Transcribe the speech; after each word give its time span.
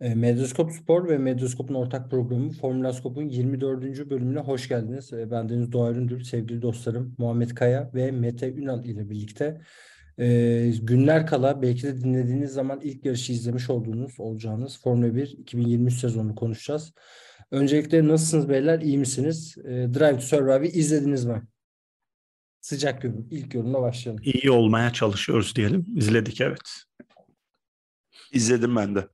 Medyaskop 0.00 0.72
Spor 0.72 1.08
ve 1.08 1.18
Medyaskop'un 1.18 1.74
ortak 1.74 2.10
programı 2.10 2.50
Formula 2.50 2.92
Skop'un 2.92 3.22
24. 3.22 4.10
bölümüne 4.10 4.40
hoş 4.40 4.68
geldiniz. 4.68 5.12
E, 5.12 5.30
Ben 5.30 5.48
Deniz 5.48 5.72
Doğa 5.72 5.90
Üründül, 5.90 6.24
sevgili 6.24 6.62
dostlarım 6.62 7.14
Muhammed 7.18 7.50
Kaya 7.50 7.90
ve 7.94 8.10
Mete 8.10 8.52
Ünal 8.52 8.84
ile 8.84 9.10
birlikte 9.10 9.60
e, 10.18 10.26
günler 10.82 11.26
kala 11.26 11.62
belki 11.62 11.82
de 11.82 12.00
dinlediğiniz 12.00 12.52
zaman 12.52 12.80
ilk 12.82 13.04
yarışı 13.04 13.32
izlemiş 13.32 13.70
olduğunuz 13.70 14.20
olacağınız 14.20 14.80
Formula 14.82 15.14
1 15.14 15.28
2023 15.38 15.94
sezonunu 15.94 16.34
konuşacağız. 16.34 16.92
Öncelikle 17.50 18.08
nasılsınız 18.08 18.48
beyler? 18.48 18.80
İyi 18.80 18.98
misiniz? 18.98 19.56
E, 19.64 19.68
Drive 19.70 20.16
to 20.16 20.20
Survive'ı 20.20 20.66
izlediniz 20.66 21.24
mi? 21.24 21.42
Sıcak 22.60 23.04
yorum. 23.04 23.28
İlk 23.30 23.54
yorumla 23.54 23.82
başlayalım. 23.82 24.22
iyi 24.24 24.50
olmaya 24.50 24.92
çalışıyoruz 24.92 25.56
diyelim. 25.56 25.86
İzledik 25.96 26.40
evet. 26.40 26.82
İzledim 28.32 28.76
ben 28.76 28.94
de. 28.94 29.08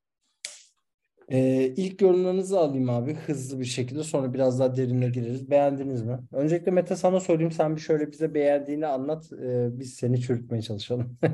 Ee, 1.28 1.72
ilk 1.76 2.02
yorumlarınızı 2.02 2.58
alayım 2.58 2.90
abi 2.90 3.14
hızlı 3.14 3.60
bir 3.60 3.64
şekilde 3.64 4.02
sonra 4.02 4.34
biraz 4.34 4.60
daha 4.60 4.76
derine 4.76 5.08
gireriz. 5.08 5.50
Beğendiniz 5.50 6.02
mi? 6.02 6.18
Öncelikle 6.32 6.70
Mete 6.70 6.96
sana 6.96 7.20
sorayım 7.20 7.52
sen 7.52 7.76
bir 7.76 7.80
şöyle 7.80 8.12
bize 8.12 8.34
beğendiğini 8.34 8.86
anlat. 8.86 9.32
Ee, 9.32 9.68
biz 9.78 9.94
seni 9.94 10.20
çürütmeye 10.20 10.62
çalışalım. 10.62 11.18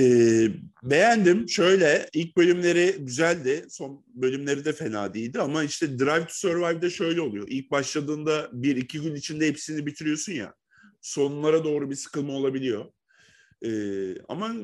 Ee, 0.00 0.48
beğendim. 0.82 1.48
Şöyle 1.48 2.08
ilk 2.12 2.36
bölümleri 2.36 2.96
güzeldi. 2.98 3.64
Son 3.70 4.04
bölümleri 4.14 4.64
de 4.64 4.72
fena 4.72 5.14
değildi. 5.14 5.40
Ama 5.40 5.64
işte 5.64 5.98
Drive 5.98 6.24
to 6.26 6.32
Survive'da 6.32 6.90
şöyle 6.90 7.20
oluyor. 7.20 7.46
İlk 7.50 7.70
başladığında 7.70 8.50
bir 8.52 8.76
iki 8.76 9.00
gün 9.00 9.14
içinde 9.14 9.46
hepsini 9.48 9.86
bitiriyorsun 9.86 10.32
ya. 10.32 10.54
Sonlara 11.00 11.64
doğru 11.64 11.90
bir 11.90 11.94
sıkılma 11.94 12.32
olabiliyor. 12.32 12.84
Ee, 13.64 14.20
ama 14.28 14.54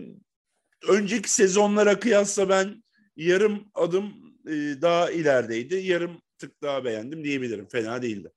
önceki 0.88 1.32
sezonlara 1.32 2.00
kıyasla 2.00 2.48
ben 2.48 2.83
yarım 3.16 3.64
adım 3.74 4.14
e, 4.46 4.52
daha 4.82 5.10
ilerideydi. 5.10 5.74
Yarım 5.74 6.22
tık 6.38 6.62
daha 6.62 6.84
beğendim 6.84 7.24
diyebilirim. 7.24 7.68
Fena 7.68 8.02
değildi. 8.02 8.32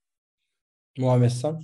Muhammed 0.98 1.30
San. 1.30 1.64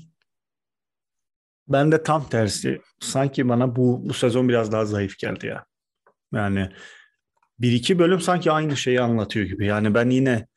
Ben 1.68 1.92
de 1.92 2.04
tam 2.04 2.30
tersi. 2.30 2.82
Sanki 3.00 3.50
bana 3.50 3.76
bu 3.76 4.10
bu 4.10 4.14
sezon 4.14 4.50
biraz 4.50 4.72
daha 4.72 4.86
zayıf 4.86 5.18
geldi 5.18 5.48
ya. 5.48 5.66
Yani 6.34 6.70
bir 7.60 7.72
iki 7.72 8.00
bölüm 8.00 8.22
sanki 8.22 8.52
aynı 8.52 8.78
şeyi 8.78 9.02
anlatıyor 9.02 9.46
gibi. 9.46 9.66
Yani 9.66 9.94
ben 9.94 10.10
yine 10.10 10.48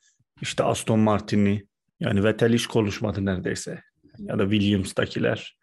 işte 0.41 0.63
Aston 0.63 0.99
Martin'i 0.99 1.67
yani 1.99 2.23
Vettel 2.23 2.53
hiç 2.53 2.67
konuşmadı 2.67 3.25
neredeyse. 3.25 3.83
Ya 4.19 4.39
da 4.39 4.49
Williams'takiler. 4.49 5.57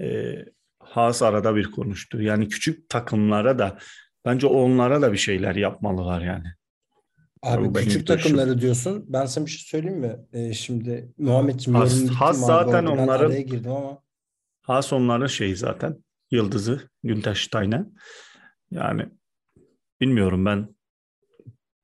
Ee, 0.00 0.44
Haas 0.78 1.22
arada 1.22 1.56
bir 1.56 1.70
konuştu. 1.70 2.22
Yani 2.22 2.48
küçük 2.48 2.88
takımlara 2.88 3.58
da 3.58 3.78
bence 4.24 4.46
onlara 4.46 5.02
da 5.02 5.12
bir 5.12 5.18
şeyler 5.18 5.54
yapmalılar 5.56 6.20
yani. 6.22 6.46
Abi 7.42 7.64
Bu 7.64 7.74
benim 7.74 7.86
küçük 7.86 8.08
duruşum. 8.08 8.22
takımları 8.36 8.60
diyorsun. 8.60 9.04
Ben 9.08 9.26
sana 9.26 9.46
bir 9.46 9.50
şey 9.50 9.64
söyleyeyim 9.66 10.00
mi? 10.00 10.16
Ee, 10.32 10.52
şimdi 10.54 11.12
Muhammedciğim 11.18 11.80
Has- 11.80 12.08
Has 12.08 12.36
abi? 12.38 12.46
zaten 12.46 12.86
ben 12.86 12.90
onların- 12.90 13.08
araya 13.26 13.40
girdim 13.40 13.70
ama. 13.72 13.98
Haas 14.62 14.92
onların 14.92 15.26
şeyi 15.26 15.56
zaten 15.56 15.96
yıldızı 16.30 16.88
Günter 17.04 17.34
Steiner. 17.34 17.84
Yani 18.70 19.06
bilmiyorum 20.00 20.44
ben 20.46 20.68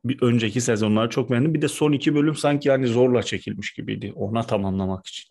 bir 0.05 0.22
önceki 0.22 0.60
sezonları 0.60 1.09
çok 1.10 1.31
beğendim. 1.31 1.55
Bir 1.55 1.62
de 1.62 1.69
son 1.69 1.93
iki 1.93 2.15
bölüm 2.15 2.34
sanki 2.37 2.69
yani 2.69 2.87
zorla 2.87 3.22
çekilmiş 3.22 3.72
gibiydi. 3.75 4.12
Ona 4.16 4.43
tamamlamak 4.43 5.06
için. 5.06 5.28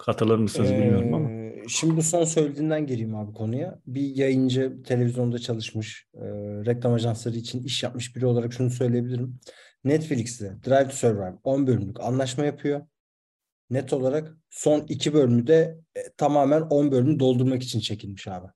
Katılır 0.00 0.38
mısınız 0.38 0.70
bilmiyorum 0.70 1.14
ama. 1.14 1.28
Şimdi 1.68 1.96
bu 1.96 2.02
son 2.02 2.24
söylediğinden 2.24 2.86
gireyim 2.86 3.16
abi 3.16 3.32
konuya. 3.32 3.80
Bir 3.86 4.16
yayıncı 4.16 4.82
televizyonda 4.82 5.38
çalışmış, 5.38 6.06
e, 6.14 6.24
reklam 6.66 6.92
ajansları 6.92 7.36
için 7.36 7.62
iş 7.62 7.82
yapmış 7.82 8.16
biri 8.16 8.26
olarak 8.26 8.52
şunu 8.52 8.70
söyleyebilirim. 8.70 9.40
Netflix'te 9.84 10.56
Drive 10.66 10.88
to 10.88 10.96
Survive 10.96 11.34
10 11.44 11.66
bölümlük 11.66 12.00
anlaşma 12.00 12.44
yapıyor. 12.44 12.80
Net 13.70 13.92
olarak 13.92 14.36
son 14.50 14.80
2 14.88 15.14
bölümü 15.14 15.46
de 15.46 15.78
e, 15.96 16.00
tamamen 16.16 16.60
10 16.60 16.92
bölümü 16.92 17.18
doldurmak 17.18 17.62
için 17.62 17.80
çekilmiş 17.80 18.28
abi. 18.28 18.46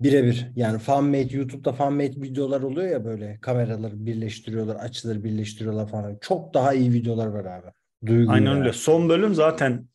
Birebir 0.00 0.50
yani 0.56 0.78
fan-made 0.78 1.36
YouTube'da 1.36 1.70
fan-made 1.70 2.22
videolar 2.22 2.62
oluyor 2.62 2.88
ya 2.88 3.04
böyle 3.04 3.38
kameraları 3.42 4.06
birleştiriyorlar, 4.06 4.76
açıları 4.76 5.24
birleştiriyorlar 5.24 5.88
falan. 5.88 6.18
Çok 6.20 6.54
daha 6.54 6.74
iyi 6.74 6.92
videolar 6.92 7.26
var 7.26 7.44
abi. 7.44 7.66
Duygu 8.06 8.32
Aynen 8.32 8.56
öyle. 8.56 8.72
Son 8.72 9.08
bölüm 9.08 9.34
zaten 9.34 9.89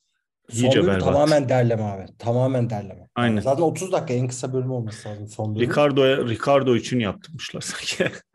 Son 0.49 0.63
iyice 0.63 0.79
bölüm 0.79 0.87
berbat. 0.93 1.03
tamamen 1.05 1.49
derleme 1.49 1.83
abi. 1.83 2.05
Tamamen 2.19 2.69
derleme. 2.69 3.07
Aynen. 3.15 3.41
Zaten 3.41 3.63
30 3.63 3.91
dakika 3.91 4.13
en 4.13 4.27
kısa 4.27 4.53
bölüm 4.53 4.71
olması 4.71 5.09
lazım 5.09 5.27
son 5.27 5.55
bölüm. 5.55 5.69
Ricardo'ya 5.69 6.17
Ricardo 6.17 6.75
için 6.75 6.99
yaptırmışlar 6.99 7.61
sanki. 7.61 8.11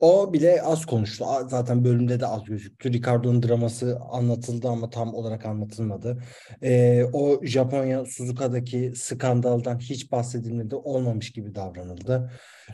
O 0.00 0.32
bile 0.32 0.62
az 0.62 0.86
konuştu. 0.86 1.24
Zaten 1.48 1.84
bölümde 1.84 2.20
de 2.20 2.26
az 2.26 2.44
gözüktü. 2.44 2.92
Ricardo'nun 2.92 3.42
draması 3.42 3.98
anlatıldı 4.10 4.68
ama 4.68 4.90
tam 4.90 5.14
olarak 5.14 5.46
anlatılmadı. 5.46 6.22
Ee, 6.62 7.04
o 7.12 7.44
Japonya 7.44 8.04
Suzuka'daki 8.04 8.92
skandaldan 8.96 9.78
hiç 9.78 10.12
bahsedilmedi. 10.12 10.74
Olmamış 10.74 11.32
gibi 11.32 11.54
davranıldı. 11.54 12.30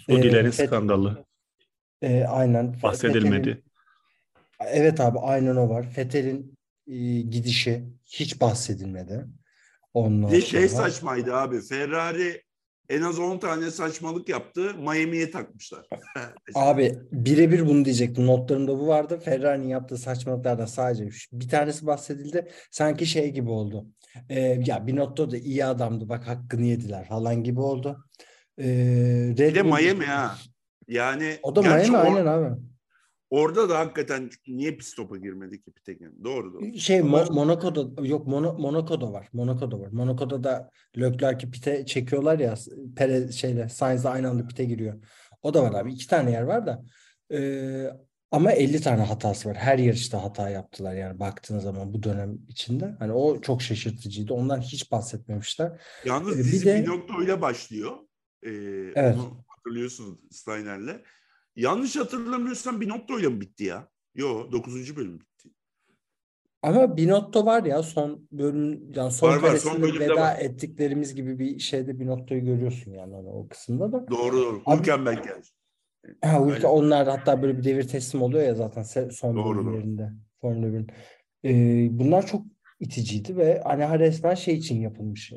Suudilerin 0.07 0.49
Ee, 0.49 0.53
skandalı 0.53 1.25
Ee, 2.03 2.25
aynen. 2.25 2.77
Bahsedilmedi. 2.83 3.49
Fethel'in- 3.49 3.63
Evet 4.67 5.01
abi 5.01 5.19
aynen 5.19 5.57
o 5.57 5.69
var. 5.69 5.91
Fethel'in 5.91 6.55
e, 6.93 7.21
gidişi 7.21 7.85
hiç 8.07 8.41
bahsedilmedi. 8.41 9.27
Ondan 9.95 10.33
Bir 10.33 10.41
şey 10.43 10.69
sonra- 10.69 10.83
saçmaydı 10.83 11.35
abi. 11.35 11.61
Ferrari 11.61 12.43
en 12.89 13.03
az 13.03 13.19
10 13.19 13.39
tane 13.39 13.71
saçmalık 13.71 14.29
yaptı. 14.29 14.75
Miami'ye 14.79 15.31
takmışlar. 15.31 15.87
Abi 16.55 16.99
birebir 17.13 17.67
bunu 17.67 17.85
diyecektim. 17.85 18.27
Notlarımda 18.27 18.79
bu 18.79 18.87
vardı. 18.87 19.21
Ferrari'nin 19.25 19.69
yaptığı 19.69 19.97
saçmalıklardan 19.99 20.67
sadece 20.67 21.09
bir 21.33 21.49
tanesi 21.49 21.87
bahsedildi. 21.87 22.49
Sanki 22.71 23.07
şey 23.07 23.31
gibi 23.31 23.51
oldu. 23.51 23.87
Ee, 24.29 24.41
ya 24.67 24.87
Binotto 24.87 25.31
da 25.31 25.37
iyi 25.37 25.65
adamdı. 25.65 26.09
Bak 26.09 26.29
hakkını 26.29 26.65
yediler 26.67 27.09
falan 27.09 27.43
gibi 27.45 27.61
oldu. 27.61 28.05
Ee, 28.59 28.65
Red 29.39 29.39
Bir 29.39 29.55
de 29.55 29.63
Miami 29.63 30.05
ha. 30.05 30.37
Yani 30.89 31.37
O 31.43 31.57
da 31.57 31.63
Miami 31.63 31.83
or- 31.83 31.97
aynen 31.97 32.27
abi. 32.27 32.61
Orada 33.33 33.69
da 33.69 33.79
hakikaten 33.79 34.31
niye 34.49 34.71
pit 34.77 34.85
stop'a 34.87 35.17
girmedi 35.17 35.63
ki 35.63 35.71
Pitegen? 35.73 36.25
Doğru 36.25 36.53
doğru. 36.53 36.75
Şey 36.75 36.99
Mo- 37.01 37.33
Monaco'da 37.35 38.03
yok 38.07 38.27
Mono, 38.27 38.59
Monaco'da 38.59 39.13
var. 39.13 39.29
Monaco'da 39.33 39.81
var. 39.81 39.89
Monaco'da 39.93 40.45
da 40.45 40.71
Leclerc'i 40.99 41.51
pite 41.51 41.87
çekiyorlar 41.87 42.39
ya 42.39 42.55
Perez 42.97 43.35
şeyle 43.35 43.69
Sainz 43.69 44.05
de 44.05 44.09
aynı 44.09 44.29
anda 44.31 44.47
pite 44.47 44.65
giriyor. 44.65 45.03
O 45.43 45.55
da 45.55 45.63
var 45.63 45.81
abi. 45.81 45.93
İki 45.93 46.07
tane 46.09 46.31
yer 46.31 46.43
var 46.43 46.67
da. 46.67 46.85
Ee, 47.33 47.87
ama 48.31 48.53
50 48.53 48.81
tane 48.81 49.03
hatası 49.03 49.49
var. 49.49 49.57
Her 49.57 49.79
yarışta 49.79 50.23
hata 50.25 50.49
yaptılar 50.51 50.95
yani 50.95 51.19
baktığınız 51.21 51.63
zaman 51.65 51.95
bu 51.95 52.03
dönem 52.03 52.39
içinde. 52.49 52.95
Hani 52.99 53.13
o 53.13 53.41
çok 53.41 53.63
şaşırtıcıydı. 53.63 54.35
Ondan 54.35 54.61
hiç 54.61 54.93
bahsetmemişler. 54.93 55.81
Yalnız 56.05 56.35
Ee, 56.37 56.39
bir 56.39 56.45
dizi 56.45 56.67
de- 56.67 56.83
Binotto 56.83 57.23
ile 57.23 57.41
başlıyor. 57.43 57.93
Ee, 58.43 58.51
Evet. 58.95 59.17
Onu 59.17 59.45
hatırlıyorsunuz 59.49 60.19
Steiner'le. 60.31 61.03
Yanlış 61.57 61.97
hatırlamıyorsam 61.97 62.81
Binotto 62.81 63.19
ile 63.19 63.29
mi 63.29 63.41
bitti 63.41 63.65
ya? 63.65 63.89
Yo 64.15 64.53
9. 64.53 64.97
bölüm 64.97 65.21
bitti. 65.21 65.49
Ama 66.63 66.97
Binotto 66.97 67.47
var 67.47 67.65
ya 67.65 67.83
son 67.83 68.29
bölüm 68.33 68.93
yani 68.95 69.11
son 69.11 69.29
Var, 69.29 69.43
var, 69.43 69.57
son 69.57 69.83
veda 69.83 70.17
var. 70.17 70.37
ettiklerimiz 70.41 71.15
gibi 71.15 71.39
bir 71.39 71.59
şeyde 71.59 72.01
Binotto'yu 72.01 72.45
görüyorsun 72.45 72.91
yani 72.93 73.15
hani 73.15 73.29
o 73.29 73.49
kısımda 73.49 73.93
da. 73.93 74.07
Doğru 74.11 74.37
doğru. 74.37 74.63
Abi- 74.67 74.79
Hülkenberg 74.81 75.25
geldi. 75.25 75.47
Ha, 76.23 76.41
onlar 76.71 77.09
hatta 77.09 77.43
böyle 77.43 77.59
bir 77.59 77.65
devir 77.65 77.89
teslim 77.89 78.23
oluyor 78.23 78.43
ya 78.45 78.55
zaten 78.55 78.83
son 79.11 79.37
Doğru, 79.37 79.45
doğru. 79.45 79.67
bölümlerinde 79.67 80.11
Formula 80.41 80.67
1'in. 80.67 80.87
Ee, 81.45 81.89
bunlar 81.99 82.27
çok 82.27 82.47
iticiydi 82.81 83.37
ve 83.37 83.61
hani 83.65 83.99
resmen 83.99 84.35
şey 84.35 84.55
için 84.55 84.81
yapılmış. 84.81 85.33
Ee, 85.33 85.37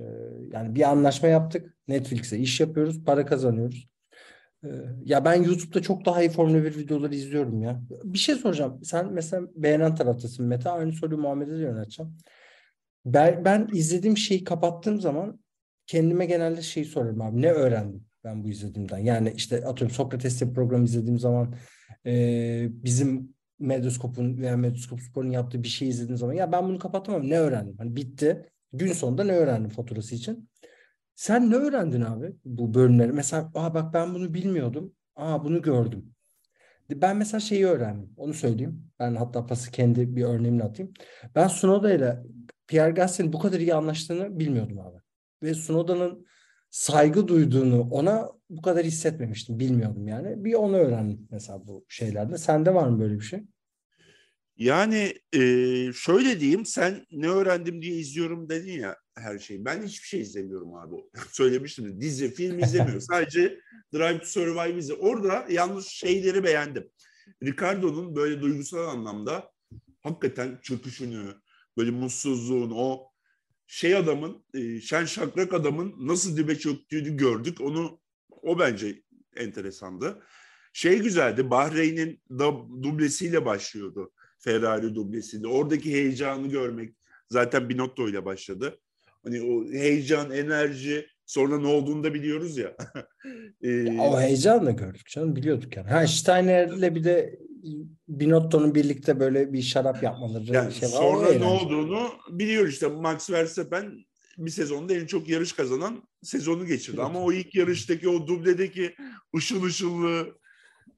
yani 0.53 0.75
bir 0.75 0.81
anlaşma 0.89 1.27
yaptık. 1.29 1.77
Netflix'e 1.88 2.38
iş 2.38 2.59
yapıyoruz, 2.59 3.03
para 3.03 3.25
kazanıyoruz. 3.25 3.89
Ee, 4.65 4.69
ya 5.06 5.25
ben 5.25 5.44
YouTube'da 5.44 5.81
çok 5.81 6.06
daha 6.06 6.21
iyi 6.21 6.29
Formula 6.29 6.63
1 6.63 6.75
videoları 6.75 7.15
izliyorum 7.15 7.62
ya. 7.62 7.81
Bir 8.03 8.17
şey 8.17 8.35
soracağım. 8.35 8.79
Sen 8.83 9.13
mesela 9.13 9.47
beğenen 9.56 9.95
taraftasın 9.95 10.45
Mete. 10.45 10.69
Aynı 10.69 10.94
soruyu 10.94 11.21
Muhammed'e 11.21 11.51
de 11.51 11.62
yönelteceğim. 11.62 12.17
Ben, 13.06 13.45
ben 13.45 13.67
izlediğim 13.73 14.17
şeyi 14.17 14.44
kapattığım 14.44 15.01
zaman 15.01 15.39
kendime 15.88 16.25
genelde 16.25 16.62
şeyi 16.62 16.85
soruyorum 16.85 17.21
abi. 17.21 17.41
Ne 17.41 17.51
öğrendim 17.51 18.06
ben 18.23 18.44
bu 18.44 18.50
izlediğimden? 18.50 18.97
Yani 18.97 19.33
işte 19.35 19.65
atıyorum 19.65 19.95
Sokrates'te 19.95 20.53
program 20.53 20.83
izlediğim 20.83 21.19
zaman 21.19 21.56
e, 22.06 22.67
bizim 22.71 23.35
Medyascope'un 23.59 24.38
veya 24.38 24.57
Medyascope 24.57 25.01
Spor'un 25.01 25.29
yaptığı 25.29 25.63
bir 25.63 25.67
şey 25.67 25.89
izlediğin 25.89 26.17
zaman 26.17 26.33
ya 26.33 26.51
ben 26.51 26.63
bunu 26.63 26.79
kapatamam 26.79 27.29
ne 27.29 27.39
öğrendim? 27.39 27.75
Hani 27.77 27.95
bitti. 27.95 28.45
Gün 28.73 28.94
sonunda 28.94 29.23
ne 29.23 29.31
öğrendim 29.31 29.69
faturası 29.69 30.15
için? 30.15 30.50
Sen 31.15 31.51
ne 31.51 31.56
öğrendin 31.56 32.01
abi 32.01 32.35
bu 32.45 32.73
bölümleri? 32.73 33.12
Mesela 33.13 33.51
aa 33.56 33.73
bak 33.73 33.94
ben 33.94 34.13
bunu 34.13 34.33
bilmiyordum. 34.33 34.94
Aa 35.15 35.44
bunu 35.44 35.62
gördüm. 35.62 36.15
Ben 36.91 37.17
mesela 37.17 37.39
şeyi 37.41 37.65
öğrendim. 37.65 38.13
Onu 38.17 38.33
söyleyeyim. 38.33 38.91
Ben 39.00 39.15
hatta 39.15 39.45
pası 39.45 39.71
kendi 39.71 40.15
bir 40.15 40.23
örneğimle 40.23 40.63
atayım. 40.63 40.94
Ben 41.35 41.47
Sunoda 41.47 41.94
ile 41.94 42.23
Pierre 42.67 42.91
Gasly'nin 42.91 43.33
bu 43.33 43.39
kadar 43.39 43.59
iyi 43.59 43.73
anlaştığını 43.75 44.39
bilmiyordum 44.39 44.79
abi. 44.79 44.97
Ve 45.44 45.53
Sunoda'nın 45.53 46.25
saygı 46.69 47.27
duyduğunu 47.27 47.81
ona 47.91 48.29
bu 48.50 48.62
kadar 48.62 48.83
hissetmemiştim. 48.85 49.59
Bilmiyordum 49.59 50.07
yani. 50.07 50.44
Bir 50.44 50.53
onu 50.53 50.77
öğrendim 50.77 51.27
mesela 51.31 51.67
bu 51.67 51.85
şeylerde. 51.89 52.38
Sende 52.38 52.73
var 52.73 52.88
mı 52.88 53.00
böyle 53.00 53.15
bir 53.15 53.21
şey? 53.25 53.44
Yani 54.57 55.13
e, 55.33 55.39
şöyle 55.93 56.39
diyeyim 56.39 56.65
sen 56.65 57.05
ne 57.11 57.29
öğrendim 57.29 57.81
diye 57.81 57.95
izliyorum 57.95 58.49
dedin 58.49 58.79
ya 58.79 58.97
her 59.15 59.39
şeyi. 59.39 59.65
Ben 59.65 59.83
hiçbir 59.83 60.07
şey 60.07 60.21
izlemiyorum 60.21 60.75
abi. 60.75 60.95
Söylemiştim 61.31 62.01
dizi, 62.01 62.33
film 62.33 62.59
izlemiyorum. 62.59 63.01
Sadece 63.11 63.59
Drive 63.93 64.19
to 64.19 64.25
Survive 64.25 64.77
izle. 64.77 64.93
Orada 64.93 65.45
yalnız 65.49 65.87
şeyleri 65.87 66.43
beğendim. 66.43 66.89
Ricardo'nun 67.43 68.15
böyle 68.15 68.41
duygusal 68.41 68.87
anlamda 68.87 69.51
hakikaten 70.01 70.59
çöküşünü, 70.61 71.35
böyle 71.77 71.91
mutsuzluğun, 71.91 72.71
o 72.75 73.09
şey 73.67 73.95
adamın, 73.95 74.45
e, 74.53 74.81
şen 74.81 75.05
şakrak 75.05 75.53
adamın 75.53 75.95
nasıl 76.07 76.37
dibe 76.37 76.59
çöktüğünü 76.59 77.17
gördük. 77.17 77.61
Onu 77.61 77.99
o 78.29 78.59
bence 78.59 79.03
enteresandı. 79.35 80.23
Şey 80.73 80.99
güzeldi. 80.99 81.49
Bahreyn'in 81.49 82.21
da 82.29 82.51
dublesiyle 82.83 83.45
başlıyordu. 83.45 84.11
Ferrari 84.45 84.95
dublesiyle. 84.95 85.47
Oradaki 85.47 85.94
heyecanı 85.94 86.47
görmek 86.47 86.95
zaten 87.30 87.69
Binotto 87.69 88.09
ile 88.09 88.25
başladı. 88.25 88.80
Hani 89.24 89.42
o 89.42 89.71
heyecan, 89.71 90.31
enerji 90.31 91.07
sonra 91.25 91.59
ne 91.59 91.68
olduğunu 91.68 92.03
da 92.03 92.13
biliyoruz 92.13 92.57
ya. 92.57 92.75
ee, 93.62 94.00
o 94.00 94.19
heyecanla 94.19 94.71
gördük 94.71 95.07
canım 95.09 95.36
biliyorduk 95.36 95.77
yani. 95.77 95.89
Ha 95.89 96.07
Steiner'le 96.07 96.95
bir 96.95 97.03
de 97.03 97.39
Binotto'nun 98.07 98.75
birlikte 98.75 99.19
böyle 99.19 99.53
bir 99.53 99.62
şarap 99.62 100.03
yapmaları 100.03 100.53
yani 100.53 100.74
şey 100.74 100.89
var. 100.89 100.94
Sonra 100.94 101.33
ne 101.33 101.45
olduğunu 101.45 102.09
biliyor 102.30 102.68
işte 102.68 102.88
Max 102.88 103.30
Verstappen 103.30 104.06
bir 104.38 104.51
sezonda 104.51 104.94
en 104.94 105.06
çok 105.06 105.30
yarış 105.30 105.53
kazanan 105.53 106.03
sezonu 106.24 106.65
geçirdi. 106.65 107.01
Ama 107.01 107.19
o 107.19 107.31
ilk 107.31 107.56
yarıştaki 107.56 108.09
o 108.09 108.27
dubledeki 108.27 108.95
ışıl 109.36 109.63
ışıllı 109.63 110.38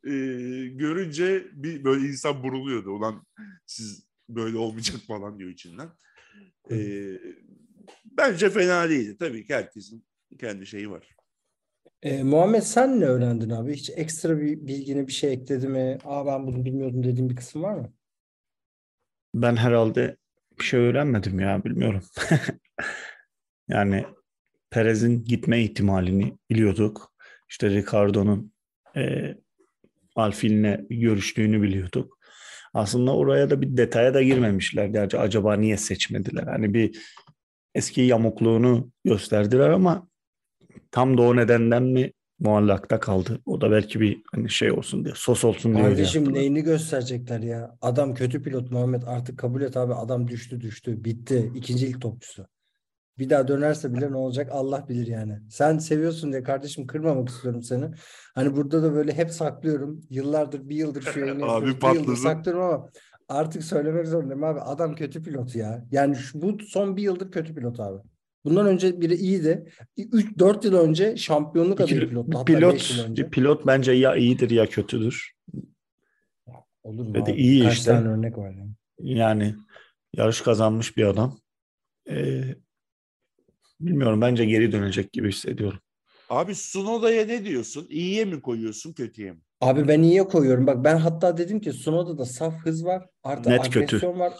e, 0.08 0.68
görünce 0.68 1.48
bir 1.54 1.84
böyle 1.84 2.08
insan 2.08 2.44
buruluyordu. 2.44 2.92
Ulan 2.92 3.26
siz 3.66 4.08
böyle 4.30 4.58
olmayacak 4.58 4.98
falan 5.08 5.40
diyor 5.40 5.50
içinden. 5.50 5.90
E, 6.72 6.78
bence 8.06 8.50
fena 8.50 8.90
değildi. 8.90 9.18
Tabii 9.20 9.46
ki 9.46 9.56
herkesin 9.56 10.06
kendi 10.40 10.66
şeyi 10.66 10.92
var. 10.92 11.16
E, 12.04 12.24
Muhammed 12.24 12.62
sen 12.62 13.00
ne 13.00 13.06
öğrendin 13.06 13.50
abi? 13.50 13.74
Hiç 13.74 13.90
ekstra 13.96 14.42
bir 14.42 14.68
bilgine 14.68 15.08
bir 15.08 15.12
şey 15.12 15.34
ekledi 15.34 15.68
mi? 15.68 15.98
Aa 16.06 16.26
ben 16.26 16.48
bunu 16.48 16.66
bilmiyordum 16.66 17.04
dediğin 17.04 17.30
bir 17.30 17.36
kısım 17.36 17.64
var 17.64 17.74
mı? 17.74 17.94
Ben 19.36 19.56
herhalde 19.56 20.18
bir 20.60 20.64
şey 20.64 20.80
öğrenmedim 20.80 21.40
ya 21.40 21.64
bilmiyorum. 21.64 22.04
yani 23.68 24.06
Perez'in 24.70 25.24
gitme 25.24 25.64
ihtimalini 25.64 26.38
biliyorduk. 26.50 27.14
İşte 27.50 27.70
Ricardo'nun 27.70 28.54
e, 28.96 29.36
Alfine'le 30.18 30.86
görüştüğünü 30.90 31.62
biliyorduk. 31.62 32.18
Aslında 32.74 33.16
oraya 33.16 33.50
da 33.50 33.62
bir 33.62 33.78
detaya 33.78 34.14
da 34.14 34.22
girmemişlerdi. 34.22 35.18
Acaba 35.18 35.56
niye 35.56 35.78
seçmediler? 35.78 36.44
Hani 36.44 36.74
bir 36.74 36.98
eski 37.76 38.02
yamukluğunu 38.02 38.92
gösterdiler 39.06 39.70
ama 39.70 40.08
tam 40.92 41.18
da 41.18 41.22
o 41.22 41.36
nedenden 41.36 41.84
mi 41.84 42.12
muallakta 42.40 43.00
kaldı? 43.00 43.42
O 43.46 43.62
da 43.62 43.72
belki 43.72 44.00
bir 44.00 44.22
hani 44.32 44.50
şey 44.50 44.72
olsun 44.72 45.06
diye, 45.06 45.14
sos 45.18 45.44
olsun 45.44 45.76
diye. 45.76 45.84
Kardeşim 45.84 46.34
neyini 46.34 46.62
gösterecekler 46.62 47.40
ya? 47.40 47.78
Adam 47.82 48.14
kötü 48.14 48.44
pilot 48.44 48.72
Muhammed 48.72 49.04
artık 49.06 49.40
kabul 49.40 49.62
et 49.62 49.78
abi. 49.78 49.94
Adam 49.94 50.28
düştü 50.28 50.62
düştü. 50.62 51.04
Bitti. 51.04 51.52
İkinci 51.56 51.88
ilk 51.88 52.02
topçusu. 52.02 52.48
Bir 53.20 53.30
daha 53.30 53.48
dönerse 53.48 53.94
bile 53.94 54.12
ne 54.12 54.18
olacak 54.18 54.50
Allah 54.52 54.90
bilir 54.90 55.08
yani. 55.08 55.40
Sen 55.50 55.78
seviyorsun 55.78 56.32
diye 56.32 56.44
kardeşim 56.44 56.88
kırmamak 56.88 57.30
istiyorum 57.30 57.64
seni. 57.64 57.86
Hani 58.36 58.56
burada 58.56 58.84
da 58.84 58.94
böyle 58.94 59.14
hep 59.14 59.32
saklıyorum. 59.32 60.02
Yıllardır 60.10 60.70
bir 60.70 60.76
yıldır 60.76 61.02
şu 61.02 61.20
yayını 61.20 61.46
Abi 61.52 61.68
yapıyoruz. 61.68 62.00
Bir 62.00 62.02
yıldır 62.02 62.16
saklıyorum 62.16 62.64
ama 62.64 62.90
artık 63.30 63.64
söylemek 63.64 64.08
zorundayım 64.08 64.44
abi. 64.44 64.60
Adam 64.60 64.96
kötü 64.96 65.24
pilot 65.24 65.56
ya. 65.56 65.86
Yani 65.92 66.16
şu, 66.16 66.42
bu 66.42 66.60
son 66.60 66.98
bir 66.98 67.02
yıldır 67.02 67.32
kötü 67.32 67.56
pilot 67.56 67.80
abi. 67.80 68.02
Bundan 68.46 68.68
önce 68.68 69.02
biri 69.02 69.16
iyiydi. 69.16 69.72
3-4 69.98 70.66
yıl 70.66 70.74
önce 70.74 71.18
şampiyonluk 71.18 71.82
adayı 71.82 72.10
pilot. 72.10 72.28
Bir 72.28 72.56
pilot, 72.56 72.92
bir 73.18 73.30
pilot 73.30 73.68
bence 73.68 73.92
ya 73.92 74.16
iyidir 74.16 74.50
ya 74.50 74.66
kötüdür. 74.66 75.34
Olur 76.84 77.08
mu 77.08 77.14
Ve 77.14 77.26
de 77.26 77.36
iyi 77.36 77.64
Kaç 77.64 77.74
işte. 77.74 77.92
tane 77.92 78.08
örnek 78.08 78.38
var 78.38 78.52
yani. 78.52 78.72
Yani 79.00 79.56
yarış 80.14 80.42
kazanmış 80.42 80.98
bir 80.98 81.06
adam. 81.06 81.38
Ee, 82.10 82.42
bilmiyorum 83.80 84.22
bence 84.22 84.46
geri 84.46 84.72
dönecek 84.72 85.14
gibi 85.14 85.30
hissediyorum. 85.30 85.80
Abi 86.30 86.56
Sunoda'ya 86.56 87.26
ne 87.26 87.46
diyorsun? 87.46 87.88
İyiye 87.90 88.26
mi 88.26 88.42
koyuyorsun, 88.42 88.94
kötüye 88.94 89.32
mi? 89.32 89.40
Abi 89.62 89.88
ben 89.88 90.02
iyiye 90.02 90.24
koyuyorum. 90.24 90.68
Bak 90.68 90.84
ben 90.84 90.98
hatta 90.98 91.38
dedim 91.38 91.60
ki 91.60 91.74
Sunoda'da 91.74 92.26
saf 92.26 92.54
hız 92.66 92.86
var. 92.86 93.06
Artı 93.24 93.50
Net 93.50 93.60
agresyon 93.60 93.86
kötü. 93.86 94.08
var. 94.20 94.34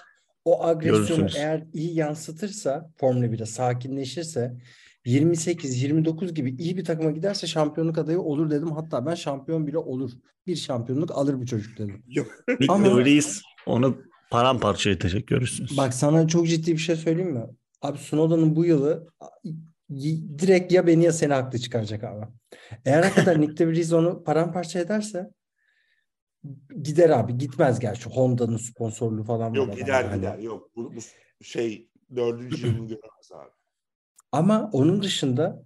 O 0.46 0.66
agresyonu 0.66 0.98
Görürsünüz. 1.06 1.36
eğer 1.38 1.64
iyi 1.74 1.96
yansıtırsa 1.96 2.92
Formula 2.98 3.26
1'e 3.26 3.46
sakinleşirse 3.46 4.58
28-29 5.06 6.34
gibi 6.34 6.56
iyi 6.60 6.78
bir 6.78 6.86
takıma 6.86 7.12
giderse 7.12 7.48
şampiyonluk 7.48 7.98
adayı 7.98 8.20
olur 8.20 8.50
dedim. 8.50 8.72
Hatta 8.72 9.06
ben 9.06 9.16
şampiyon 9.16 9.68
bile 9.68 9.78
olur. 9.78 10.12
Bir 10.48 10.56
şampiyonluk 10.56 11.12
alır 11.12 11.40
bu 11.42 11.46
çocuk 11.46 11.78
dedim. 11.78 12.04
Nick 12.08 12.74
Ama- 12.74 12.98
Vries 12.98 13.42
onu 13.66 13.98
paramparça 14.32 14.90
edecek 14.90 15.28
görürsünüz. 15.28 15.78
Bak 15.78 15.94
sana 15.94 16.28
çok 16.28 16.48
ciddi 16.48 16.72
bir 16.72 16.78
şey 16.78 16.96
söyleyeyim 16.96 17.32
mi? 17.34 17.44
Abi 17.88 17.98
Snowden'ın 17.98 18.56
bu 18.56 18.66
yılı 18.66 19.08
direkt 20.40 20.72
ya 20.72 20.88
beni 20.88 21.04
ya 21.04 21.14
seni 21.14 21.34
haklı 21.34 21.60
çıkaracak 21.60 22.04
abi. 22.04 22.26
Eğer 22.86 23.04
hakikaten 23.04 23.42
Nick 23.42 23.58
de 23.58 23.68
Vries 23.68 23.94
onu 23.94 24.24
paramparça 24.24 24.80
ederse 24.80 25.30
gider 26.82 27.10
abi. 27.10 27.38
Gitmez 27.38 27.80
gerçi. 27.80 28.10
Honda'nın 28.10 28.58
sponsorluğu 28.58 29.24
falan 29.24 29.52
var. 29.52 29.56
Yok 29.56 29.68
adamda. 29.68 29.82
gider 29.82 30.04
Hani- 30.04 30.16
gider. 30.16 30.38
Yok 30.38 30.70
bu, 30.76 30.94
bu 30.96 31.00
şey 31.44 31.90
dördüncü 32.16 32.58
yılını 32.68 32.88
göremez 32.88 33.32
abi. 33.32 33.50
Ama 34.32 34.70
onun 34.74 35.04
dışında 35.04 35.64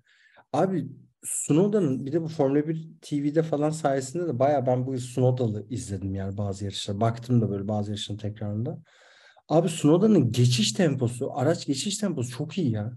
abi 0.54 0.88
Sunoda'nın 1.24 2.06
bir 2.06 2.12
de 2.12 2.22
bu 2.22 2.28
Formula 2.28 2.68
1 2.68 2.90
TV'de 3.02 3.44
falan 3.44 3.70
sayesinde 3.70 4.28
de 4.28 4.40
bayağı 4.40 4.66
ben 4.66 4.86
bu 4.86 4.94
yıl 4.94 5.00
Sunoda'lı 5.00 5.66
izledim 5.70 6.16
yani 6.16 6.38
bazı 6.38 6.64
yarışlar. 6.66 7.02
Baktım 7.02 7.42
da 7.42 7.50
böyle 7.50 7.68
bazı 7.68 7.92
yarışların 7.92 8.18
tekrarında. 8.18 8.82
Abi 9.50 9.70
Sunoda'nın 9.70 10.32
geçiş 10.32 10.72
temposu, 10.74 11.32
araç 11.34 11.66
geçiş 11.68 11.98
temposu 11.98 12.30
çok 12.32 12.58
iyi 12.58 12.72
ya. 12.72 12.94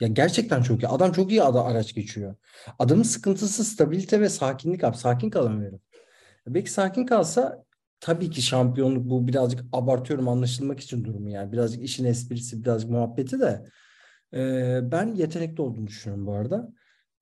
Ya 0.00 0.08
gerçekten 0.08 0.62
çok 0.62 0.82
iyi. 0.82 0.88
Adam 0.88 1.12
çok 1.12 1.30
iyi 1.30 1.42
ada 1.42 1.64
araç 1.64 1.94
geçiyor. 1.94 2.36
Adamın 2.78 3.02
sıkıntısı 3.02 3.64
stabilite 3.64 4.20
ve 4.20 4.28
sakinlik 4.28 4.84
abi. 4.84 4.96
Sakin 4.96 5.30
kalamıyorum. 5.30 5.80
Belki 6.48 6.72
sakin 6.72 7.06
kalsa 7.06 7.64
tabii 8.00 8.30
ki 8.30 8.42
şampiyonluk 8.42 9.10
bu 9.10 9.28
birazcık 9.28 9.64
abartıyorum 9.72 10.28
anlaşılmak 10.28 10.80
için 10.80 11.04
durumu 11.04 11.30
yani. 11.30 11.52
Birazcık 11.52 11.82
işin 11.84 12.04
esprisi, 12.04 12.64
birazcık 12.64 12.90
muhabbeti 12.90 13.40
de. 13.40 13.64
Ee, 14.34 14.80
ben 14.82 15.14
yetenekli 15.14 15.62
olduğunu 15.62 15.86
düşünüyorum 15.86 16.26
bu 16.26 16.34
arada. 16.34 16.68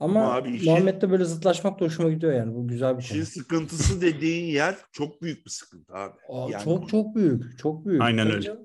Ama 0.01 0.21
Ama 0.25 0.35
abi 0.35 0.51
işin- 0.57 0.71
Muhammed'le 0.73 1.11
böyle 1.11 1.25
zıtlaşmak 1.25 1.81
da 1.81 1.85
hoşuma 1.85 2.11
gidiyor 2.11 2.33
yani. 2.33 2.55
Bu 2.55 2.69
güzel 2.69 2.99
bir 2.99 3.09
konu. 3.09 3.25
sıkıntısı 3.27 4.01
dediğin 4.01 4.45
yer 4.55 4.77
çok 4.93 5.23
büyük 5.23 5.45
bir 5.47 5.51
sıkıntı 5.51 5.95
abi. 5.95 6.15
Aa, 6.29 6.49
Yani 6.51 6.65
çok 6.65 6.89
çok 6.89 7.15
büyük. 7.15 7.59
Çok 7.59 7.87
büyük. 7.87 8.03
Aynen 8.03 8.31
öyle. 8.31 8.57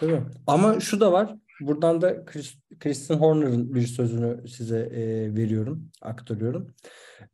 Tabii. 0.00 0.22
Ama 0.46 0.80
şu 0.80 1.00
da 1.00 1.12
var. 1.12 1.34
Buradan 1.60 2.00
da 2.02 2.24
Chris, 2.24 2.54
Christian 2.80 3.18
Horner'ın 3.18 3.74
bir 3.74 3.86
sözünü 3.86 4.48
size 4.48 4.78
e, 4.78 5.34
veriyorum, 5.36 5.90
aktarıyorum. 6.02 6.74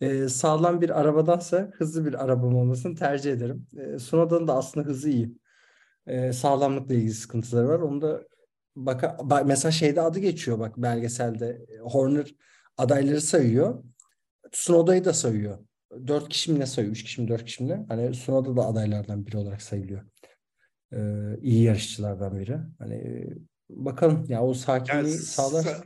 E, 0.01 0.29
sağlam 0.29 0.81
bir 0.81 1.01
arabadansa 1.01 1.71
hızlı 1.79 2.07
bir 2.07 2.25
arabam 2.25 2.55
olmasını 2.57 2.95
tercih 2.97 3.33
ederim. 3.33 3.67
E, 3.77 3.99
Sunoda'nın 3.99 4.49
da 4.49 4.55
aslında 4.57 4.87
hızı 4.87 5.11
iyi. 5.11 5.33
E, 6.07 6.33
sağlamlıkla 6.33 6.95
ilgili 6.95 7.13
sıkıntıları 7.13 7.69
var. 7.69 7.79
Onu 7.79 8.03
da 8.03 8.23
baka, 8.77 9.19
bak, 9.23 9.47
mesela 9.47 9.73
şeyde 9.73 10.01
adı 10.01 10.19
geçiyor 10.19 10.59
bak 10.59 10.77
belgeselde. 10.77 11.67
Horner 11.83 12.35
adayları 12.79 13.21
sayıyor. 13.21 13.85
Sunoda'yı 14.53 15.05
da 15.05 15.13
sayıyor. 15.13 15.59
Dört 16.07 16.29
kişi 16.29 16.53
mi 16.53 16.61
ne 16.61 16.67
sayıyor? 16.67 16.93
Üç 16.93 17.03
kişi 17.05 17.23
mi 17.23 17.29
dört 17.29 17.45
kişi 17.45 17.63
mi 17.65 17.69
ne? 17.69 17.85
Hani 17.89 18.15
Sunoda 18.15 18.57
da 18.57 18.67
adaylardan 18.67 19.27
biri 19.27 19.37
olarak 19.37 19.63
sayılıyor. 19.63 20.03
Ee, 20.93 20.99
iyi 21.43 21.63
yarışçılardan 21.63 22.39
biri. 22.39 22.59
Hani 22.79 22.95
e, 22.95 23.29
bakalım 23.71 24.25
ya 24.29 24.43
o 24.43 24.47
Yani 24.47 24.55
sakinliği 24.57 25.15
sağlar. 25.15 25.63
sa- 25.65 25.85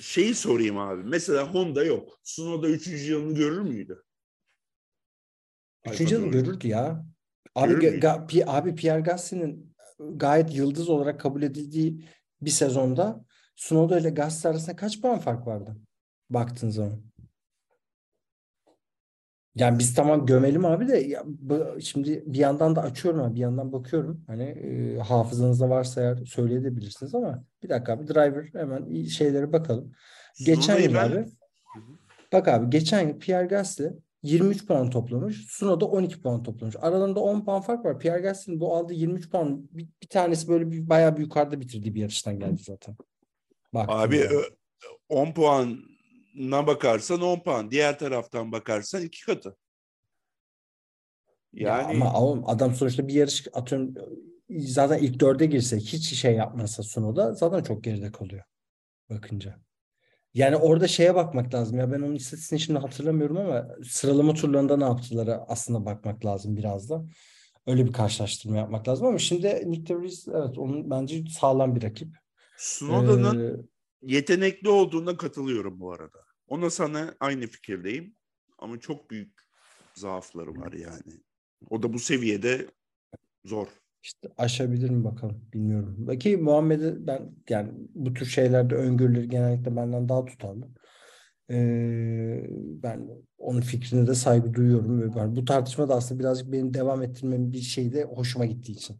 şeyi 0.00 0.34
sorayım 0.34 0.78
abi. 0.78 1.02
Mesela 1.04 1.54
Honda 1.54 1.84
yok. 1.84 2.20
Sunoda 2.22 2.68
üçüncü 2.68 3.10
yılını 3.12 3.34
görür 3.34 3.60
müydü? 3.60 4.02
Üçüncü 5.92 6.14
yıl 6.14 6.20
Alfa 6.22 6.30
Tauri. 6.32 6.44
görürdü 6.44 6.68
ya. 6.68 7.04
Abi, 7.54 7.80
Görür 7.80 8.00
Ga- 8.00 8.44
abi 8.46 8.74
Pierre 8.74 9.00
Gasly'nin 9.00 9.74
gayet 10.16 10.54
yıldız 10.54 10.88
olarak 10.88 11.20
kabul 11.20 11.42
edildiği 11.42 12.08
bir 12.40 12.50
sezonda 12.50 13.24
Tsunoda 13.56 13.98
ile 14.00 14.10
Gasly 14.10 14.50
arasında 14.50 14.76
kaç 14.76 15.00
puan 15.00 15.18
fark 15.18 15.46
vardı? 15.46 15.76
Baktığın 16.34 16.70
zaman. 16.70 16.98
Yani 19.54 19.78
biz 19.78 19.94
tamam 19.94 20.26
gömelim 20.26 20.64
abi 20.64 20.88
de 20.88 20.96
ya, 20.98 21.22
bu- 21.26 21.80
şimdi 21.80 22.22
bir 22.26 22.38
yandan 22.38 22.76
da 22.76 22.82
açıyorum 22.82 23.20
abi 23.20 23.34
bir 23.34 23.40
yandan 23.40 23.72
bakıyorum. 23.72 24.24
Hani 24.26 24.42
e, 24.42 24.98
hafızanızda 24.98 25.70
varsa 25.70 26.00
eğer 26.00 26.16
söyleyebilirsiniz 26.24 27.14
ama 27.14 27.44
bir 27.62 27.68
dakika 27.68 27.92
abi 27.92 28.08
driver 28.08 28.48
hemen 28.52 29.04
şeylere 29.04 29.52
bakalım. 29.52 29.92
Geçen 30.46 30.80
yıl 30.80 30.94
ben- 30.94 31.10
abi 31.10 31.26
bak 32.32 32.48
abi 32.48 32.70
geçen 32.70 33.08
yıl 33.08 33.18
Pierre 33.18 33.46
Gasly 33.46 33.86
23 34.22 34.66
puan 34.66 34.90
toplamış. 34.90 35.46
Tsunoda 35.46 35.84
12 35.86 36.22
puan 36.22 36.42
toplamış. 36.42 36.76
Aralarında 36.80 37.20
10 37.20 37.44
puan 37.44 37.60
fark 37.60 37.84
var. 37.84 37.98
Pierre 37.98 38.20
Gasly'nin 38.20 38.60
bu 38.60 38.74
aldığı 38.76 38.92
23 38.94 39.30
puan 39.30 39.68
bir, 39.72 39.88
bir 40.02 40.08
tanesi 40.08 40.48
böyle 40.48 40.70
bir 40.70 40.88
bayağı 40.88 41.16
bir 41.16 41.20
yukarıda 41.22 41.60
bitirdiği 41.60 41.94
bir 41.94 42.00
yarıştan 42.00 42.38
geldi 42.38 42.62
zaten. 42.62 42.96
Baktığın 43.74 43.94
Abi 43.96 44.16
ö- 44.20 44.54
10 45.08 45.32
puanına 46.32 46.66
bakarsan 46.66 47.20
10 47.20 47.40
puan. 47.40 47.70
Diğer 47.70 47.98
taraftan 47.98 48.52
bakarsan 48.52 49.02
iki 49.02 49.24
katı. 49.26 49.56
Ya 51.52 51.78
Yani 51.78 52.04
ama 52.04 52.20
oğlum 52.20 52.48
adam 52.48 52.74
sonuçta 52.74 53.08
bir 53.08 53.14
yarış 53.14 53.46
atıyorum 53.52 53.94
zaten 54.50 54.98
ilk 54.98 55.20
dörde 55.20 55.46
girse 55.46 55.76
hiç 55.76 56.14
şey 56.14 56.34
yapmasa 56.34 56.82
Tsunoda 56.82 57.34
zaten 57.34 57.62
çok 57.62 57.84
geride 57.84 58.12
kalıyor 58.12 58.44
bakınca. 59.10 59.58
Yani 60.34 60.56
orada 60.56 60.88
şeye 60.88 61.14
bakmak 61.14 61.54
lazım 61.54 61.78
ya 61.78 61.92
ben 61.92 62.00
onun 62.00 62.14
istatistiğini 62.14 62.60
şimdi 62.60 62.78
hatırlamıyorum 62.78 63.36
ama 63.36 63.68
sıralama 63.84 64.34
turlarında 64.34 64.76
ne 64.76 64.84
yaptıları 64.84 65.40
aslında 65.48 65.84
bakmak 65.84 66.24
lazım 66.24 66.56
biraz 66.56 66.90
da. 66.90 67.04
Öyle 67.66 67.86
bir 67.86 67.92
karşılaştırma 67.92 68.56
yapmak 68.56 68.88
lazım 68.88 69.06
ama 69.06 69.18
şimdi 69.18 69.62
Nick 69.70 69.94
DeVries 69.94 70.28
evet 70.28 70.58
onun 70.58 70.90
bence 70.90 71.24
sağlam 71.40 71.76
bir 71.76 71.82
rakip. 71.82 72.16
Snowden'ın 72.56 73.58
Ee, 73.58 73.71
yetenekli 74.02 74.68
olduğuna 74.68 75.16
katılıyorum 75.16 75.80
bu 75.80 75.92
arada. 75.92 76.18
Ona 76.48 76.70
sana 76.70 77.14
aynı 77.20 77.46
fikirdeyim. 77.46 78.14
Ama 78.58 78.80
çok 78.80 79.10
büyük 79.10 79.32
zaafları 79.94 80.56
var 80.56 80.72
yani. 80.72 81.20
O 81.70 81.82
da 81.82 81.92
bu 81.92 81.98
seviyede 81.98 82.66
zor. 83.44 83.66
İşte 84.02 84.28
aşabilir 84.38 84.90
mi 84.90 85.04
bakalım 85.04 85.40
bilmiyorum. 85.54 85.96
Belki 85.98 86.36
Muhammed'i 86.36 87.06
ben 87.06 87.30
yani 87.48 87.70
bu 87.94 88.14
tür 88.14 88.26
şeylerde 88.26 88.74
öngörüleri 88.74 89.28
genellikle 89.28 89.76
benden 89.76 90.08
daha 90.08 90.24
tutarlı. 90.24 90.68
Ee, 91.50 92.46
ben 92.82 93.08
onun 93.38 93.60
fikrine 93.60 94.06
de 94.06 94.14
saygı 94.14 94.54
duyuyorum 94.54 95.02
ve 95.02 95.16
ben 95.16 95.36
bu 95.36 95.44
tartışma 95.44 95.88
da 95.88 95.94
aslında 95.94 96.20
birazcık 96.20 96.52
benim 96.52 96.74
devam 96.74 97.02
ettirmem 97.02 97.52
bir 97.52 97.60
şey 97.60 97.92
de 97.92 98.04
hoşuma 98.04 98.46
gittiği 98.46 98.72
için. 98.72 98.96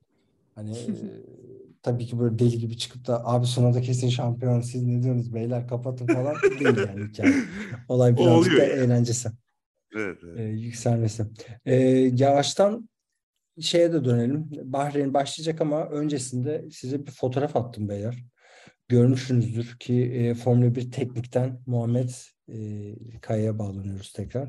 Hani 0.55 0.77
tabii 1.83 2.07
ki 2.07 2.19
böyle 2.19 2.39
deli 2.39 2.59
gibi 2.59 2.77
çıkıp 2.77 3.07
da 3.07 3.27
abi 3.27 3.47
sonra 3.47 3.75
da 3.75 3.81
kesin 3.81 4.09
şampiyon 4.09 4.61
siz 4.61 4.83
ne 4.83 5.03
diyorsunuz 5.03 5.35
beyler 5.35 5.69
kapatın 5.69 6.07
falan 6.07 6.35
değil 6.61 6.77
yani 6.89 7.09
hikaye. 7.09 7.35
Olay 7.89 8.17
birazcık 8.17 8.59
da 8.59 8.65
yani. 8.65 8.73
eğlencesi 8.73 9.29
Evet, 9.97 10.19
evet. 10.25 10.39
e, 10.39 10.43
yükselmesi. 10.43 11.27
E, 11.65 11.77
yavaştan 12.15 12.89
şeye 13.61 13.93
de 13.93 14.05
dönelim. 14.05 14.51
Bahreyn 14.63 15.15
başlayacak 15.15 15.61
ama 15.61 15.89
öncesinde 15.89 16.71
size 16.71 17.07
bir 17.07 17.11
fotoğraf 17.11 17.57
attım 17.57 17.89
beyler. 17.89 18.25
Görmüşsünüzdür 18.89 19.77
ki 19.81 19.95
e, 19.95 20.35
Formula 20.35 20.75
1 20.75 20.91
teknikten 20.91 21.61
Muhammed 21.67 22.11
e, 22.49 23.19
Kaya'ya 23.21 23.59
bağlanıyoruz 23.59 24.13
tekrar. 24.13 24.49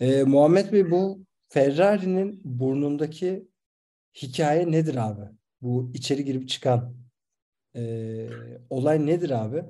E, 0.00 0.22
Muhammed 0.22 0.72
Bey 0.72 0.90
bu 0.90 1.24
Ferrari'nin 1.48 2.40
burnundaki 2.44 3.48
hikaye 4.22 4.70
nedir 4.70 4.96
abi? 4.96 5.22
Bu 5.66 5.90
içeri 5.94 6.24
girip 6.24 6.48
çıkan 6.48 6.96
e, 7.76 8.28
olay 8.70 9.06
nedir 9.06 9.30
abi? 9.30 9.64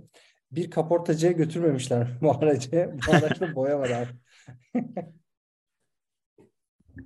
Bir 0.52 0.70
kaportacıya 0.70 1.32
götürmemişler 1.32 2.08
bu 2.22 2.32
aracı. 2.32 2.94
Bu 3.08 3.12
araçta 3.12 3.54
boya 3.54 3.78
var 3.78 3.90
abi. 3.90 4.10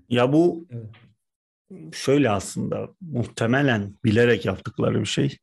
Ya 0.08 0.32
bu 0.32 0.66
Evet. 0.70 1.94
şöyle 1.94 2.30
aslında 2.30 2.88
muhtemelen 3.00 3.94
bilerek 4.04 4.44
yaptıkları 4.46 5.00
bir 5.00 5.06
şey. 5.06 5.36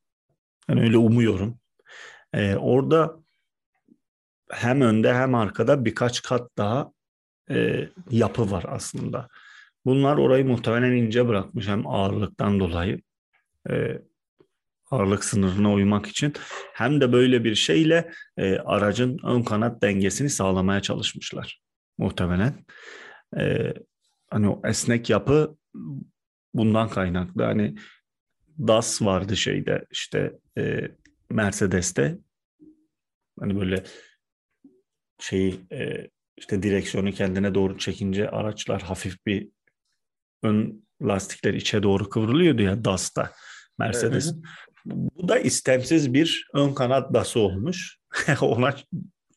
Ben 0.69 0.77
öyle 0.77 0.97
umuyorum. 0.97 1.59
Ee, 2.33 2.55
orada 2.55 3.19
hem 4.51 4.81
önde 4.81 5.13
hem 5.13 5.35
arkada 5.35 5.85
birkaç 5.85 6.21
kat 6.21 6.57
daha 6.57 6.91
e, 7.51 7.89
yapı 8.11 8.51
var 8.51 8.65
aslında. 8.67 9.27
Bunlar 9.85 10.17
orayı 10.17 10.45
muhtemelen 10.45 10.91
ince 10.91 11.27
bırakmış 11.27 11.67
hem 11.67 11.87
ağırlıktan 11.87 12.59
dolayı 12.59 13.01
e, 13.69 14.01
ağırlık 14.91 15.23
sınırına 15.23 15.73
uymak 15.73 16.07
için 16.07 16.33
hem 16.73 17.01
de 17.01 17.13
böyle 17.13 17.43
bir 17.43 17.55
şeyle 17.55 18.11
e, 18.37 18.57
aracın 18.57 19.19
ön 19.23 19.43
kanat 19.43 19.81
dengesini 19.81 20.29
sağlamaya 20.29 20.81
çalışmışlar 20.81 21.61
muhtemelen. 21.97 22.65
E, 23.37 23.73
hani 24.29 24.49
o 24.49 24.61
esnek 24.65 25.09
yapı 25.09 25.57
bundan 26.53 26.89
kaynaklı. 26.89 27.43
Hani 27.43 27.75
DAS 28.59 29.01
vardı 29.01 29.37
şeyde 29.37 29.85
işte 29.91 30.33
e, 30.57 30.91
Mercedes'te 31.29 32.17
hani 33.39 33.59
böyle 33.59 33.83
şeyi 35.19 35.59
e, 35.71 36.09
işte 36.37 36.63
direksiyonu 36.63 37.11
kendine 37.11 37.55
doğru 37.55 37.77
çekince 37.77 38.29
araçlar 38.29 38.81
hafif 38.81 39.25
bir 39.25 39.49
ön 40.43 40.87
lastikler 41.01 41.53
içe 41.53 41.83
doğru 41.83 42.09
kıvrılıyordu 42.09 42.61
ya 42.61 42.85
DAS'ta 42.85 43.31
Mercedes. 43.79 44.35
Bu 44.85 45.27
da 45.27 45.39
istemsiz 45.39 46.13
bir 46.13 46.47
ön 46.53 46.73
kanat 46.73 47.13
DAS'ı 47.13 47.39
olmuş. 47.39 47.97
Ona 48.41 48.75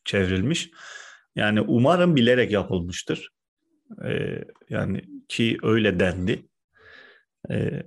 çevrilmiş. 0.05 0.69
Yani 1.35 1.61
umarım 1.61 2.15
bilerek 2.15 2.51
yapılmıştır. 2.51 3.29
Ee, 4.05 4.43
yani 4.69 5.01
ki 5.27 5.57
öyle 5.63 5.99
dendi. 5.99 6.45
Ee, 7.51 7.83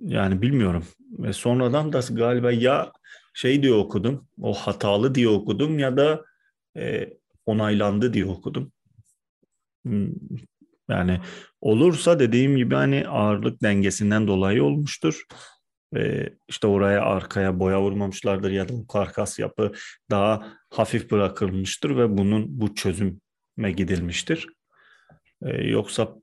yani 0.00 0.42
bilmiyorum. 0.42 0.84
Ve 1.10 1.32
sonradan 1.32 1.92
da 1.92 2.00
galiba 2.10 2.52
ya 2.52 2.92
şey 3.34 3.62
diye 3.62 3.72
okudum, 3.72 4.28
o 4.40 4.54
hatalı 4.54 5.14
diye 5.14 5.28
okudum 5.28 5.78
ya 5.78 5.96
da 5.96 6.24
e, 6.76 7.08
onaylandı 7.46 8.12
diye 8.12 8.26
okudum. 8.26 8.72
Hmm, 9.84 10.08
Yani 10.88 11.20
olursa 11.60 12.18
dediğim 12.18 12.56
gibi 12.56 12.74
hani 12.74 13.08
ağırlık 13.08 13.62
dengesinden 13.62 14.26
dolayı 14.26 14.64
olmuştur. 14.64 15.24
Ee, 15.96 16.28
işte 16.48 16.66
oraya 16.66 17.02
arkaya 17.02 17.60
boya 17.60 17.82
vurmamışlardır 17.82 18.50
ya 18.50 18.68
da 18.68 18.72
bu 18.72 18.86
karkas 18.86 19.38
yapı 19.38 19.72
daha 20.10 20.56
hafif 20.70 21.10
bırakılmıştır 21.10 21.96
ve 21.96 22.18
bunun 22.18 22.60
bu 22.60 22.74
çözüme 22.74 23.72
gidilmiştir. 23.76 24.46
Ee, 25.42 25.50
yoksa 25.50 26.14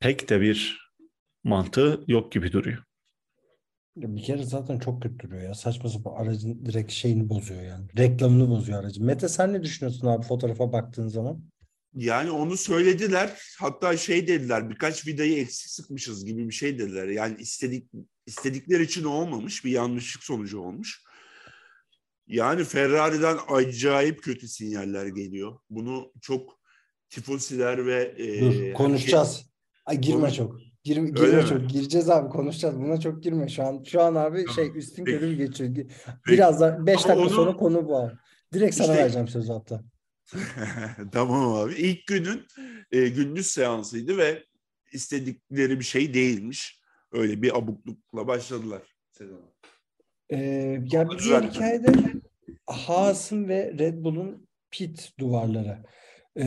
pek 0.00 0.28
de 0.28 0.40
bir 0.40 0.90
mantığı 1.44 2.04
yok 2.06 2.32
gibi 2.32 2.52
duruyor. 2.52 2.82
Ya 3.96 4.16
bir 4.16 4.22
kere 4.22 4.42
zaten 4.42 4.78
çok 4.78 5.02
kötü 5.02 5.18
duruyor 5.18 5.42
ya. 5.42 5.54
Saçma 5.54 5.90
sapan 5.90 6.24
aracın 6.24 6.66
direkt 6.66 6.92
şeyini 6.92 7.28
bozuyor 7.28 7.62
yani. 7.62 7.86
Reklamını 7.98 8.48
bozuyor 8.48 8.84
aracın. 8.84 9.06
Mete 9.06 9.28
sen 9.28 9.52
ne 9.52 9.62
düşünüyorsun 9.62 10.06
abi 10.06 10.26
fotoğrafa 10.26 10.72
baktığın 10.72 11.08
zaman? 11.08 11.42
Yani 11.94 12.30
onu 12.30 12.56
söylediler. 12.56 13.38
Hatta 13.58 13.96
şey 13.96 14.28
dediler 14.28 14.70
birkaç 14.70 15.06
vidayı 15.06 15.40
eksik 15.40 15.70
sıkmışız 15.70 16.24
gibi 16.24 16.48
bir 16.48 16.54
şey 16.54 16.78
dediler. 16.78 17.08
Yani 17.08 17.36
istedik 17.40 17.90
istedikleri 18.26 18.82
için 18.82 19.04
olmamış 19.04 19.64
bir 19.64 19.70
yanlışlık 19.70 20.24
sonucu 20.24 20.60
olmuş. 20.60 21.02
Yani 22.26 22.64
Ferrari'den 22.64 23.38
acayip 23.48 24.22
kötü 24.22 24.48
sinyaller 24.48 25.06
geliyor. 25.06 25.58
Bunu 25.70 26.12
çok 26.20 26.60
tifosiler 27.08 27.86
ve 27.86 28.14
e, 28.18 28.40
Dur 28.40 28.72
konuşacağız. 28.72 29.50
Ay 29.86 29.98
girme 30.00 30.20
Konuş- 30.20 30.36
çok. 30.36 30.60
Girme, 30.84 31.08
Öyle 31.08 31.20
girme 31.30 31.42
mi? 31.42 31.48
çok. 31.48 31.70
Gireceğiz 31.70 32.10
abi 32.10 32.28
konuşacağız. 32.28 32.76
Buna 32.80 33.00
çok 33.00 33.22
girme 33.22 33.48
şu 33.48 33.62
an. 33.62 33.84
Şu 33.84 34.02
an 34.02 34.14
abi 34.14 34.44
Tamam. 34.44 34.54
şey 34.54 34.78
üstün 34.78 35.04
körü 35.04 35.34
geçiyor. 35.36 35.76
Biraz 36.26 36.60
da 36.60 36.86
5 36.86 36.96
Ama 37.04 37.08
dakika 37.08 37.26
onu- 37.26 37.30
sonra 37.30 37.56
konu 37.56 37.86
bu 37.88 37.98
abi. 37.98 38.12
Direkt 38.52 38.74
sana 38.74 38.86
İşte- 38.92 39.02
vereceğim 39.02 39.28
sözü 39.28 39.52
hatta. 39.52 39.82
tamam 41.12 41.52
abi. 41.54 41.74
İlk 41.74 42.06
günün 42.06 42.46
e, 42.92 43.08
gündüz 43.08 43.46
seansıydı 43.46 44.16
ve 44.18 44.44
istedikleri 44.92 45.78
bir 45.78 45.84
şey 45.84 46.14
değilmiş. 46.14 46.79
Öyle 47.12 47.42
bir 47.42 47.58
abuklukla 47.58 48.26
başladılar 48.26 48.82
sezona. 49.12 49.50
Ee, 50.30 50.38
ya 50.92 51.10
bir 51.10 51.18
diğer 51.18 51.42
hikayede 51.42 51.92
Haas'ın 52.66 53.48
ve 53.48 53.74
Red 53.78 54.04
Bull'un 54.04 54.48
pit 54.70 55.12
duvarları. 55.18 55.78
Ee, 56.36 56.46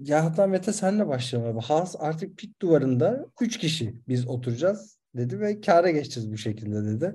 ya 0.00 0.24
hatta 0.24 0.46
Mete 0.46 0.72
senle 0.72 1.08
başlayalım 1.08 1.56
abi. 1.56 1.64
Haas 1.64 1.96
artık 1.98 2.38
pit 2.38 2.62
duvarında 2.62 3.26
3 3.40 3.58
kişi 3.58 3.94
biz 4.08 4.28
oturacağız 4.28 4.98
dedi 5.14 5.40
ve 5.40 5.60
kâra 5.60 5.90
geçeceğiz 5.90 6.32
bu 6.32 6.36
şekilde 6.36 6.84
dedi. 6.84 7.14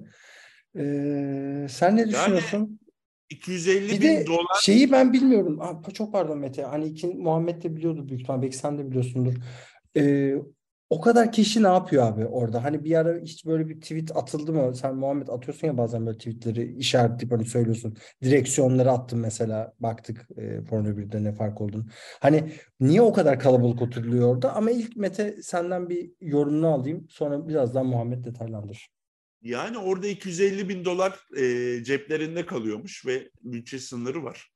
Ee, 0.77 1.67
sen 1.69 1.95
ne 1.95 2.07
düşünüyorsun? 2.07 2.79
250 3.29 3.89
Bir 3.89 4.01
bin 4.01 4.07
de 4.07 4.25
dolar 4.27 4.59
şeyi 4.61 4.91
ben 4.91 5.13
bilmiyorum. 5.13 5.61
Aa, 5.61 5.91
çok 5.93 6.11
pardon 6.13 6.37
Mete. 6.37 6.63
Hani 6.63 6.85
iki, 6.85 7.07
Muhammed 7.07 7.63
de 7.63 7.75
biliyordu 7.75 8.07
büyük 8.07 8.21
ihtimal. 8.21 8.41
Belki 8.41 8.57
sen 8.57 8.77
de 8.77 8.89
biliyorsundur. 8.89 9.33
Ee, 9.97 10.35
o 10.89 11.01
kadar 11.01 11.31
kişi 11.31 11.63
ne 11.63 11.67
yapıyor 11.67 12.07
abi 12.07 12.25
orada? 12.25 12.63
Hani 12.63 12.83
bir 12.83 12.95
ara 12.95 13.19
hiç 13.19 13.45
böyle 13.45 13.69
bir 13.69 13.81
tweet 13.81 14.17
atıldı 14.17 14.53
mı? 14.53 14.75
Sen 14.75 14.95
Muhammed 14.95 15.27
atıyorsun 15.27 15.67
ya 15.67 15.77
bazen 15.77 16.05
böyle 16.05 16.17
tweetleri 16.17 16.75
işaretleyip 16.77 17.31
hani 17.31 17.45
söylüyorsun. 17.45 17.97
Direksiyonları 18.23 18.91
attım 18.91 19.19
mesela. 19.19 19.73
Baktık 19.79 20.27
e, 20.37 20.61
Formula 20.61 20.97
1'de 20.97 21.23
ne 21.23 21.33
fark 21.33 21.61
olduğunu. 21.61 21.85
Hani 22.19 22.51
niye 22.79 23.01
o 23.01 23.13
kadar 23.13 23.39
kalabalık 23.39 23.81
oturuluyor 23.81 24.35
orada? 24.35 24.53
Ama 24.55 24.71
ilk 24.71 24.97
Mete 24.97 25.41
senden 25.41 25.89
bir 25.89 26.11
yorumunu 26.21 26.67
alayım. 26.67 27.07
Sonra 27.09 27.47
birazdan 27.47 27.85
Muhammed 27.85 28.25
detaylandır. 28.25 28.89
Yani 29.41 29.77
orada 29.77 30.07
250 30.07 30.69
bin 30.69 30.85
dolar 30.85 31.19
e, 31.37 31.83
ceplerinde 31.83 32.45
kalıyormuş 32.45 33.05
ve 33.05 33.29
bütçe 33.43 33.79
sınırı 33.79 34.23
var. 34.23 34.51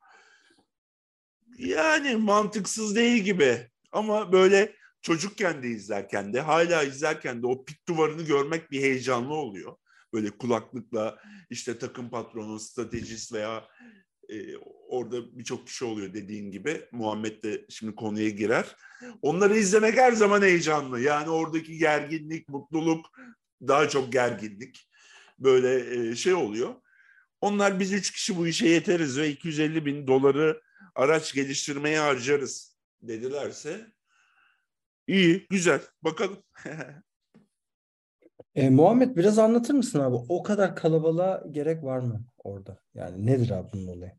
Yani 1.58 2.16
mantıksız 2.16 2.96
değil 2.96 3.24
gibi. 3.24 3.58
Ama 3.92 4.32
böyle 4.32 4.79
çocukken 5.02 5.64
de 5.64 5.68
izlerken 5.68 6.34
de 6.34 6.42
hala 6.42 6.84
izlerken 6.84 7.42
de 7.42 7.48
o 7.48 7.66
pit 7.66 7.88
duvarını 7.88 8.22
görmek 8.22 8.72
bir 8.72 8.82
heyecanlı 8.82 9.34
oluyor. 9.34 9.76
Böyle 10.14 10.30
kulaklıkla 10.30 11.20
işte 11.50 11.78
takım 11.78 12.10
patronu, 12.10 12.60
stratejist 12.60 13.34
veya 13.34 13.68
e, 14.30 14.58
orada 14.88 15.38
birçok 15.38 15.68
kişi 15.68 15.86
oluyor 15.86 16.14
dediğin 16.14 16.52
gibi. 16.52 16.82
Muhammed 16.92 17.44
de 17.44 17.66
şimdi 17.70 17.96
konuya 17.96 18.30
girer. 18.30 18.76
Onları 19.22 19.58
izlemek 19.58 19.98
her 19.98 20.12
zaman 20.12 20.42
heyecanlı. 20.42 21.00
Yani 21.00 21.30
oradaki 21.30 21.78
gerginlik, 21.78 22.50
mutluluk, 22.50 23.06
daha 23.68 23.90
çok 23.90 24.14
gerginlik 24.14 24.90
böyle 25.40 26.10
e, 26.10 26.16
şey 26.16 26.34
oluyor. 26.34 26.76
Onlar 27.42 27.80
biz 27.80 27.94
üç 27.94 28.12
kişi 28.12 28.38
bu 28.38 28.48
işe 28.48 28.68
yeteriz 28.68 29.18
ve 29.18 29.30
250 29.30 29.86
bin 29.86 30.08
doları 30.08 30.62
araç 30.96 31.34
geliştirmeye 31.34 32.00
harcarız 32.00 32.78
dedilerse 33.02 33.92
iyi, 35.10 35.48
güzel. 35.50 35.82
Bakalım. 36.04 36.38
E, 38.56 38.70
Muhammed 38.70 39.16
biraz 39.16 39.40
anlatır 39.40 39.74
mısın 39.74 40.00
abi? 40.00 40.16
O 40.30 40.44
kadar 40.44 40.76
kalabalığa 40.76 41.44
gerek 41.52 41.84
var 41.84 42.00
mı 42.00 42.26
orada? 42.44 42.80
Yani 42.94 43.26
nedir 43.26 43.50
abi 43.50 43.68
bunun 43.74 43.88
olayı? 43.88 44.12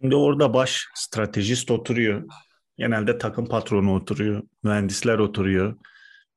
Şimdi 0.00 0.16
orada 0.16 0.54
baş 0.54 0.86
stratejist 0.94 1.70
oturuyor. 1.70 2.28
Genelde 2.78 3.18
takım 3.18 3.46
patronu 3.46 3.94
oturuyor. 3.94 4.42
Mühendisler 4.62 5.18
oturuyor. 5.18 5.76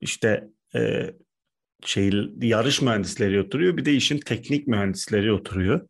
İşte 0.02 0.50
e, 0.76 1.12
şey 1.86 2.12
yarış 2.42 2.82
mühendisleri 2.82 3.42
oturuyor. 3.42 3.78
Bir 3.78 3.86
de 3.86 3.94
işin 3.94 4.20
teknik 4.20 4.68
mühendisleri 4.68 5.32
oturuyor. 5.32 5.88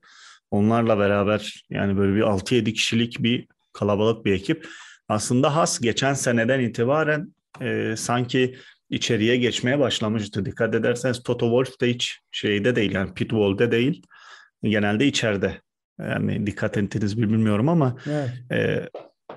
Onlarla 0.52 1.00
beraber 1.00 1.66
yani 1.70 1.98
böyle 1.98 2.16
bir 2.16 2.22
6-7 2.22 2.74
kişilik 2.74 3.24
bir 3.24 3.48
kalabalık 3.74 4.26
bir 4.26 4.34
ekip. 4.34 4.68
Aslında 5.08 5.56
has 5.56 5.80
geçen 5.80 6.14
seneden 6.14 6.60
itibaren 6.60 7.34
e, 7.62 7.94
sanki 7.98 8.56
içeriye 8.90 9.38
geçmeye 9.38 9.80
başlamıştı. 9.80 10.46
Dikkat 10.46 10.76
ederseniz 10.76 11.24
Toto 11.24 11.46
Wolff 11.46 11.82
de 11.82 11.90
hiç 11.94 12.20
şeyde 12.32 12.76
değil 12.76 12.92
yani 12.92 13.14
pitwall'de 13.14 13.72
değil. 13.72 14.02
Genelde 14.64 15.06
içeride. 15.08 15.62
Yani 16.00 16.48
dikkat 16.48 16.78
ettiniz 16.78 17.14
mi 17.18 17.30
bilmiyorum 17.30 17.70
ama 17.70 17.98
Evet. 18.10 18.30
e, 18.52 18.90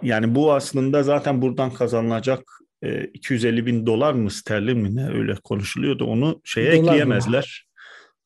yani 0.02 0.35
bu 0.35 0.52
aslında 0.52 1.02
zaten 1.02 1.42
buradan 1.42 1.70
kazanılacak 1.75 2.40
e, 2.82 3.04
250 3.04 3.66
bin 3.66 3.87
dolar 3.87 4.12
mı 4.12 4.30
sterlin 4.30 4.78
mi 4.78 4.96
ne 4.96 5.08
öyle 5.08 5.35
konuşuluyordu. 5.44 6.04
Onu 6.04 6.40
şeye 6.44 6.73
Dolar 6.73 6.82
mı? 6.82 6.87
ekleyemezler. 6.88 7.66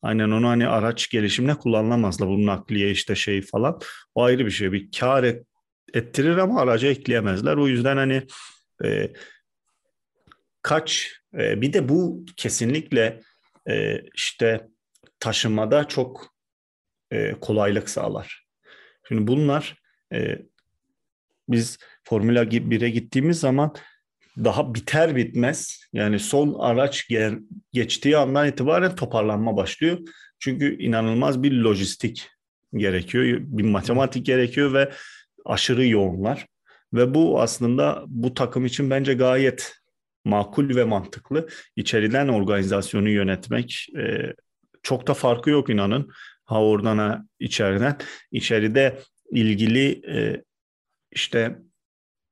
Aynen 0.01 0.31
onu 0.31 0.47
hani 0.47 0.67
araç 0.67 1.09
gelişimine 1.09 1.55
kullanılamazlar. 1.55 2.29
Bu 2.29 2.45
nakliye 2.45 2.91
işte 2.91 3.15
şey 3.15 3.41
falan. 3.41 3.79
O 4.15 4.23
ayrı 4.23 4.45
bir 4.45 4.51
şey. 4.51 4.71
Bir 4.71 4.89
kar 4.99 5.23
et- 5.23 5.45
ettirir 5.93 6.37
ama 6.37 6.61
araca 6.61 6.87
ekleyemezler. 6.87 7.55
O 7.57 7.67
yüzden 7.67 7.97
hani 7.97 8.23
e, 8.85 9.13
kaç 10.61 11.11
e, 11.33 11.61
bir 11.61 11.73
de 11.73 11.89
bu 11.89 12.25
kesinlikle 12.37 13.21
e, 13.69 14.01
işte 14.15 14.67
taşımada 15.19 15.87
çok 15.87 16.35
e, 17.11 17.31
kolaylık 17.31 17.89
sağlar. 17.89 18.45
Şimdi 19.07 19.27
bunlar 19.27 19.77
e, 20.13 20.37
biz 21.49 21.77
Formula 22.03 22.43
1'e 22.43 22.89
gittiğimiz 22.89 23.39
zaman 23.39 23.75
daha 24.37 24.75
biter 24.75 25.15
bitmez 25.15 25.79
yani 25.93 26.19
son 26.19 26.53
araç 26.59 27.07
geçtiği 27.73 28.17
andan 28.17 28.47
itibaren 28.47 28.95
toparlanma 28.95 29.57
başlıyor. 29.57 29.97
Çünkü 30.39 30.83
inanılmaz 30.83 31.43
bir 31.43 31.51
lojistik 31.51 32.29
gerekiyor, 32.73 33.37
bir 33.41 33.63
matematik 33.63 34.25
gerekiyor 34.25 34.73
ve 34.73 34.91
aşırı 35.45 35.87
yoğunlar. 35.87 36.47
Ve 36.93 37.13
bu 37.13 37.41
aslında 37.41 38.03
bu 38.07 38.33
takım 38.33 38.65
için 38.65 38.89
bence 38.89 39.13
gayet 39.13 39.80
makul 40.25 40.75
ve 40.75 40.83
mantıklı. 40.83 41.47
İçeriden 41.75 42.27
organizasyonu 42.27 43.09
yönetmek 43.09 43.87
e, 43.97 44.33
çok 44.83 45.07
da 45.07 45.13
farkı 45.13 45.49
yok 45.49 45.69
inanın. 45.69 46.11
Ha 46.45 46.63
oradan 46.63 46.97
ha 46.97 47.25
içeriden. 47.39 47.97
İçeride 48.31 48.99
ilgili 49.31 50.01
e, 50.07 50.43
işte 51.11 51.57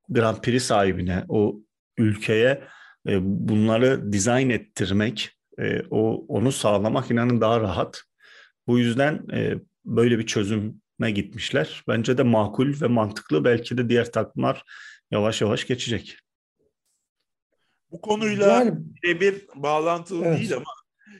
Grand 0.09 0.37
Prix 0.37 0.63
sahibine, 0.63 1.25
o 1.29 1.61
ülkeye 1.97 2.63
e, 3.07 3.19
bunları 3.21 4.13
dizayn 4.13 4.49
ettirmek, 4.49 5.29
e, 5.59 5.81
o 5.89 6.25
onu 6.27 6.51
sağlamak 6.51 7.11
inanın 7.11 7.41
daha 7.41 7.61
rahat. 7.61 8.03
Bu 8.67 8.79
yüzden 8.79 9.27
e, 9.33 9.55
böyle 9.85 10.19
bir 10.19 10.25
çözüme 10.25 11.11
gitmişler. 11.13 11.83
Bence 11.87 12.17
de 12.17 12.23
makul 12.23 12.81
ve 12.81 12.87
mantıklı. 12.87 13.43
Belki 13.45 13.77
de 13.77 13.89
diğer 13.89 14.11
takımlar 14.11 14.63
yavaş 15.11 15.41
yavaş 15.41 15.67
geçecek. 15.67 16.17
Bu 17.91 18.01
konuyla 18.01 18.47
Yani 18.47 18.83
bir 19.03 19.47
bağlantılı 19.55 20.25
Evet. 20.25 20.39
değil 20.39 20.55
ama 20.55 20.65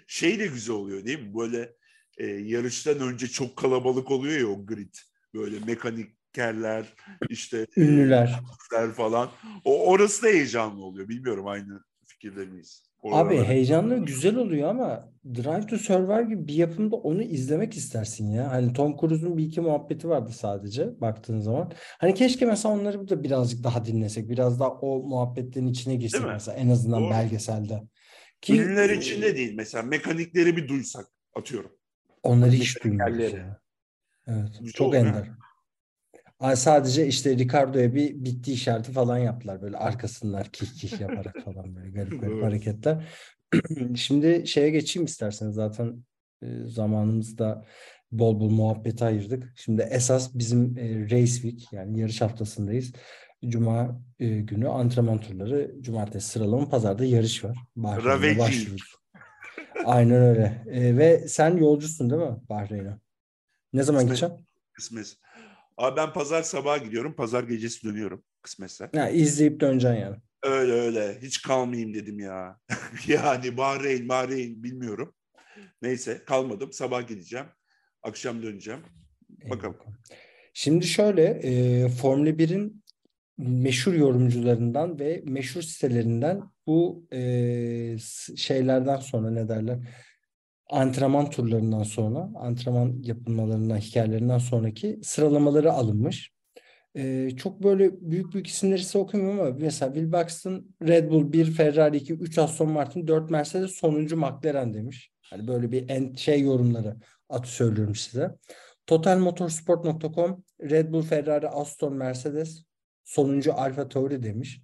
şey 0.08 0.39
de 0.39 0.47
güzel 0.47 0.75
oluyor 0.75 1.05
değil 1.05 1.19
mi? 1.19 1.36
Böyle 1.38 1.73
e, 2.17 2.25
yarıştan 2.27 2.99
önce 2.99 3.27
çok 3.27 3.58
kalabalık 3.58 4.12
oluyor 4.12 4.39
ya 4.39 4.47
o 4.47 4.65
grid. 4.65 4.93
Böyle 5.34 5.60
mekanikerler, 5.65 6.93
işte 7.29 7.67
ünlüler. 7.77 8.41
e, 8.82 8.91
falan. 8.91 9.32
O 9.65 9.89
orası 9.91 10.23
da 10.23 10.27
heyecanlı 10.27 10.84
oluyor. 10.84 11.10
Bilmiyorum 11.10 11.47
aynı 11.47 11.84
fikirde 12.05 12.45
miyiz? 12.45 12.88
Abi 13.04 13.38
heyecanlı 13.38 13.98
güzel 14.06 14.36
oluyor 14.36 14.70
ama 14.70 15.10
Drive 15.36 15.66
to 15.68 15.78
Survive 15.78 16.24
gibi 16.24 16.48
bir 16.48 16.54
yapımda 16.54 16.96
onu 16.96 17.22
izlemek 17.24 17.74
istersin 17.74 18.32
ya. 18.32 18.52
Hani 18.52 18.74
Tom 18.74 18.98
Cruise'un 19.00 19.38
bir 19.38 19.44
iki 19.46 19.62
muhabbeti 19.62 20.10
vardı 20.10 20.32
sadece 20.34 21.02
baktığın 21.02 21.40
zaman. 21.40 21.72
Hani 22.00 22.14
keşke 22.14 22.46
mesela 22.46 22.74
onları 22.76 23.10
da 23.10 23.24
birazcık 23.24 23.64
daha 23.64 23.86
dinlesek. 23.86 24.30
Biraz 24.30 24.60
daha 24.60 24.70
o 24.70 25.04
muhabbetlerin 25.04 25.68
içine 25.68 25.96
girsek 25.96 26.22
mesela 26.26 26.58
en 26.58 26.70
azından 26.70 27.02
Doğru. 27.04 27.12
belgeselde. 27.12 27.84
Ki 28.42 28.62
Ünlüler 28.62 28.90
e, 28.90 28.98
için 28.98 29.22
de 29.22 29.36
değil. 29.36 29.54
Mesela 29.56 29.84
mekanikleri 29.84 30.58
bir 30.58 30.68
duysak 30.68 31.06
atıyorum. 31.36 31.72
onları 32.24 32.52
hiç 32.52 32.76
Mekanizmaları. 32.86 33.32
duymuyoruz. 33.32 33.54
Evet, 34.28 34.50
Güzel 34.60 34.74
çok 34.74 34.96
ender. 34.96 35.30
Sadece 36.56 37.08
işte 37.08 37.38
Ricardo'ya 37.38 37.95
bir 37.95 38.25
bitti 38.25 38.54
işareti 38.54 38.91
falan 38.91 39.17
yaptılar 39.17 39.62
böyle 39.62 39.78
arkasından 39.78 40.43
kih 40.54 40.67
kih 40.67 41.02
yaparak 41.02 41.36
falan 41.45 41.75
böyle 41.75 41.89
garip 41.89 42.21
garip 42.21 42.43
hareketler. 42.43 43.08
Şimdi 43.95 44.47
şeye 44.47 44.69
geçeyim 44.69 45.06
isterseniz 45.06 45.56
zaten 45.56 46.04
e, 46.41 46.47
zamanımızda 46.65 47.65
bol 48.12 48.39
bol 48.39 48.49
muhabbete 48.49 49.06
ayırdık. 49.06 49.54
Şimdi 49.56 49.82
esas 49.82 50.36
bizim 50.36 50.78
e, 50.78 51.04
race 51.04 51.25
week 51.25 51.73
yani 51.73 51.99
yarış 51.99 52.21
haftasındayız. 52.21 52.93
Cuma 53.47 54.02
e, 54.19 54.28
günü 54.28 54.67
antrenman 54.67 55.21
turları, 55.21 55.75
cumartesi 55.82 56.30
sıralama, 56.30 56.69
pazarda 56.69 57.06
yarış 57.06 57.43
var. 57.43 57.58
Bahreyn'e 57.75 58.39
başlıyoruz. 58.39 58.95
Aynen 59.86 60.21
öyle. 60.21 60.63
E, 60.71 60.97
ve 60.97 61.28
sen 61.28 61.58
yolcusun 61.58 62.10
değil 62.10 62.21
mi 62.21 62.38
Bahreyn'e? 62.49 62.97
Ne 63.73 63.84
zaman 63.84 64.04
gideceksin? 64.04 64.45
Kısmet. 64.73 65.17
Abi 65.80 65.98
ben 65.98 66.13
pazar 66.13 66.44
sabahı 66.44 66.84
gidiyorum. 66.84 67.15
Pazar 67.15 67.44
gecesi 67.44 67.84
dönüyorum. 67.84 68.24
Kısmetse. 68.42 68.89
Ha, 68.96 69.10
izleyip 69.10 69.60
döneceksin 69.60 70.02
yani. 70.02 70.15
Öyle 70.44 70.72
öyle. 70.72 71.22
Hiç 71.22 71.42
kalmayayım 71.42 71.94
dedim 71.94 72.20
ya. 72.20 72.58
yani 73.08 73.58
Bahreyn, 73.58 74.10
Bahreyn 74.10 74.63
bilmiyorum. 74.63 75.13
Neyse 75.82 76.22
kalmadım. 76.26 76.74
Sabah 76.74 77.08
gideceğim. 77.08 77.46
Akşam 78.04 78.44
döneceğim. 78.44 78.80
Bakalım. 79.50 79.78
Şimdi 80.54 80.88
şöyle 80.88 81.24
e, 81.24 81.88
Formula 81.89 82.30
1'in 82.30 82.84
meşhur 83.38 83.94
yorumcularından 83.94 85.00
ve 85.00 85.22
meşhur 85.26 85.62
sitelerinden 85.62 86.42
bu 86.68 87.08
e, 87.13 87.22
şeylerden 88.36 88.98
sonra 88.98 89.32
ne 89.32 89.50
derler? 89.50 89.80
Antrenman 90.69 91.29
turlarından 91.29 91.84
sonra, 91.84 92.29
antrenman 92.36 93.03
yapılmalarından, 93.03 93.77
hikayelerinden 93.77 94.38
sonraki 94.38 94.99
sıralamaları 95.03 95.71
alınmış. 95.71 96.32
E, 96.95 97.29
çok 97.38 97.63
böyle 97.63 97.91
büyük 98.01 98.34
büyük 98.34 98.47
isimleri 98.47 98.84
size 98.84 98.97
okumuyorum 98.97 99.39
ama 99.39 99.55
mesela 99.60 99.93
Will 99.93 100.13
Buxton 100.13 100.75
Red 100.88 101.10
Bull 101.10 101.34
1, 101.34 101.51
Ferrari 101.51 101.97
2, 101.97 102.13
3 102.13 102.38
Aston 102.38 102.69
Martin, 102.69 103.08
4 103.08 103.29
Mercedes, 103.29 103.71
sonuncu 103.71 104.17
McLaren 104.17 104.73
demiş. 104.73 105.12
Hani 105.29 105.47
böyle 105.47 105.71
bir 105.71 105.89
en, 105.89 106.13
şey 106.13 106.41
yorumları 106.41 106.95
atı 107.29 107.49
söylüyorum 107.49 107.95
size. 107.95 108.36
Totalmotorsport.com 108.88 110.43
Red 110.62 110.93
Bull, 110.93 111.01
Ferrari, 111.01 111.49
Aston, 111.49 111.93
Mercedes 111.93 112.63
sonuncu 113.10 113.53
Alfa 113.53 113.89
Tauri 113.89 114.23
demiş. 114.23 114.62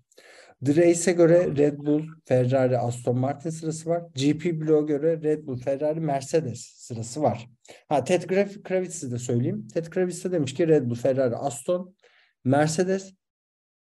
The 0.66 1.12
göre 1.12 1.58
Red 1.58 1.78
Bull, 1.78 2.04
Ferrari, 2.26 2.78
Aston 2.78 3.20
Martin 3.20 3.50
sırası 3.50 3.90
var. 3.90 4.04
GP 4.16 4.46
Block'a 4.46 4.82
göre 4.86 5.22
Red 5.22 5.48
Bull, 5.48 5.58
Ferrari, 5.58 6.00
Mercedes 6.00 6.62
sırası 6.62 7.22
var. 7.22 7.50
Ha 7.90 8.04
Ted 8.04 8.24
Grav- 8.24 8.64
Kravitz'i 8.64 9.12
de 9.12 9.18
söyleyeyim. 9.18 9.68
Ted 9.74 9.86
Kravitz 9.86 10.24
de 10.26 10.32
demiş 10.32 10.54
ki 10.54 10.68
Red 10.68 10.90
Bull, 10.90 10.96
Ferrari, 10.96 11.36
Aston, 11.36 11.96
Mercedes 12.44 13.14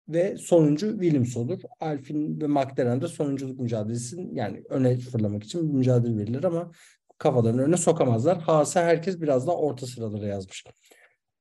ve 0.09 0.37
sonuncu 0.37 0.90
Williams 0.90 1.37
olur. 1.37 1.61
Alpine 1.81 2.42
ve 2.42 2.47
McLaren 2.47 3.01
de 3.01 3.09
sonunculuk 3.09 3.61
mücadelesinin 3.61 4.35
yani 4.35 4.62
öne 4.68 4.99
fırlamak 4.99 5.45
için 5.45 5.68
bir 5.68 5.75
mücadele 5.79 6.16
verilir 6.16 6.45
ama 6.45 6.71
kafalarını 7.18 7.62
öne 7.62 7.77
sokamazlar. 7.77 8.38
Haas'a 8.40 8.83
herkes 8.83 9.21
biraz 9.21 9.47
daha 9.47 9.57
orta 9.57 9.87
sıralara 9.87 10.27
yazmış. 10.27 10.64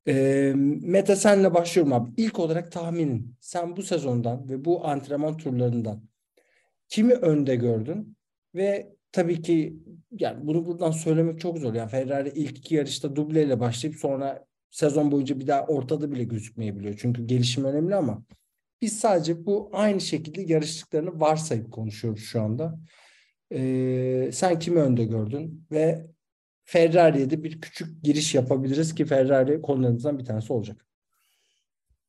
Ee, 0.07 0.53
Mete 0.81 1.15
senle 1.15 1.53
başlıyorum 1.53 1.93
abi. 1.93 2.11
İlk 2.17 2.39
olarak 2.39 2.71
tahminin. 2.71 3.35
Sen 3.39 3.77
bu 3.77 3.83
sezondan 3.83 4.49
ve 4.49 4.65
bu 4.65 4.87
antrenman 4.87 5.37
turlarından 5.37 6.03
kimi 6.89 7.13
önde 7.13 7.55
gördün? 7.55 8.17
Ve 8.55 8.95
tabii 9.11 9.41
ki 9.41 9.77
yani 10.19 10.47
bunu 10.47 10.65
buradan 10.65 10.91
söylemek 10.91 11.39
çok 11.39 11.57
zor. 11.57 11.73
Yani 11.73 11.89
Ferrari 11.89 12.29
ilk 12.29 12.57
iki 12.57 12.75
yarışta 12.75 13.15
dubleyle 13.15 13.59
başlayıp 13.59 13.97
sonra 13.97 14.45
sezon 14.69 15.11
boyunca 15.11 15.39
bir 15.39 15.47
daha 15.47 15.65
ortada 15.65 16.11
bile 16.11 16.23
gözükmeyebiliyor. 16.23 16.95
Çünkü 17.01 17.27
gelişim 17.27 17.65
önemli 17.65 17.95
ama 17.95 18.23
biz 18.81 18.99
sadece 18.99 19.45
bu 19.45 19.69
aynı 19.73 20.01
şekilde 20.01 20.53
yarıştıklarını 20.53 21.19
varsayıp 21.19 21.71
konuşuyoruz 21.71 22.23
şu 22.23 22.41
anda. 22.41 22.79
Ee, 23.53 24.29
sen 24.33 24.59
kimi 24.59 24.79
önde 24.79 25.05
gördün 25.05 25.67
ve 25.71 26.07
Ferrari'ye 26.71 27.29
de 27.29 27.43
bir 27.43 27.62
küçük 27.62 28.03
giriş 28.03 28.36
yapabiliriz 28.36 28.95
ki 28.95 29.05
Ferrari 29.05 29.62
konularımızdan 29.62 30.19
bir 30.19 30.25
tanesi 30.25 30.53
olacak. 30.53 30.86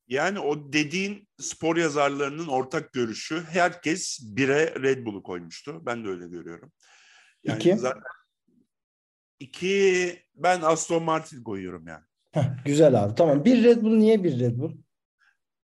Yani 0.08 0.38
o 0.38 0.72
dediğin 0.72 1.28
spor 1.38 1.76
yazarlarının 1.76 2.46
ortak 2.46 2.92
görüşü 2.92 3.42
herkes 3.48 4.20
bire 4.22 4.74
Red 4.82 5.06
Bull'u 5.06 5.22
koymuştu. 5.22 5.86
Ben 5.86 6.04
de 6.04 6.08
öyle 6.08 6.28
görüyorum. 6.28 6.72
Yani 7.44 7.58
İki? 7.58 7.76
zaten 7.76 8.02
iki 9.40 10.18
ben 10.34 10.60
Aston 10.60 11.02
Martin 11.02 11.42
koyuyorum 11.42 11.86
yani. 11.86 12.04
Heh, 12.32 12.64
güzel 12.64 13.04
abi. 13.04 13.14
Tamam. 13.14 13.44
Bir 13.44 13.64
Red 13.64 13.82
Bull 13.82 13.96
niye 13.96 14.24
bir 14.24 14.40
Red 14.40 14.58
Bull? 14.58 14.76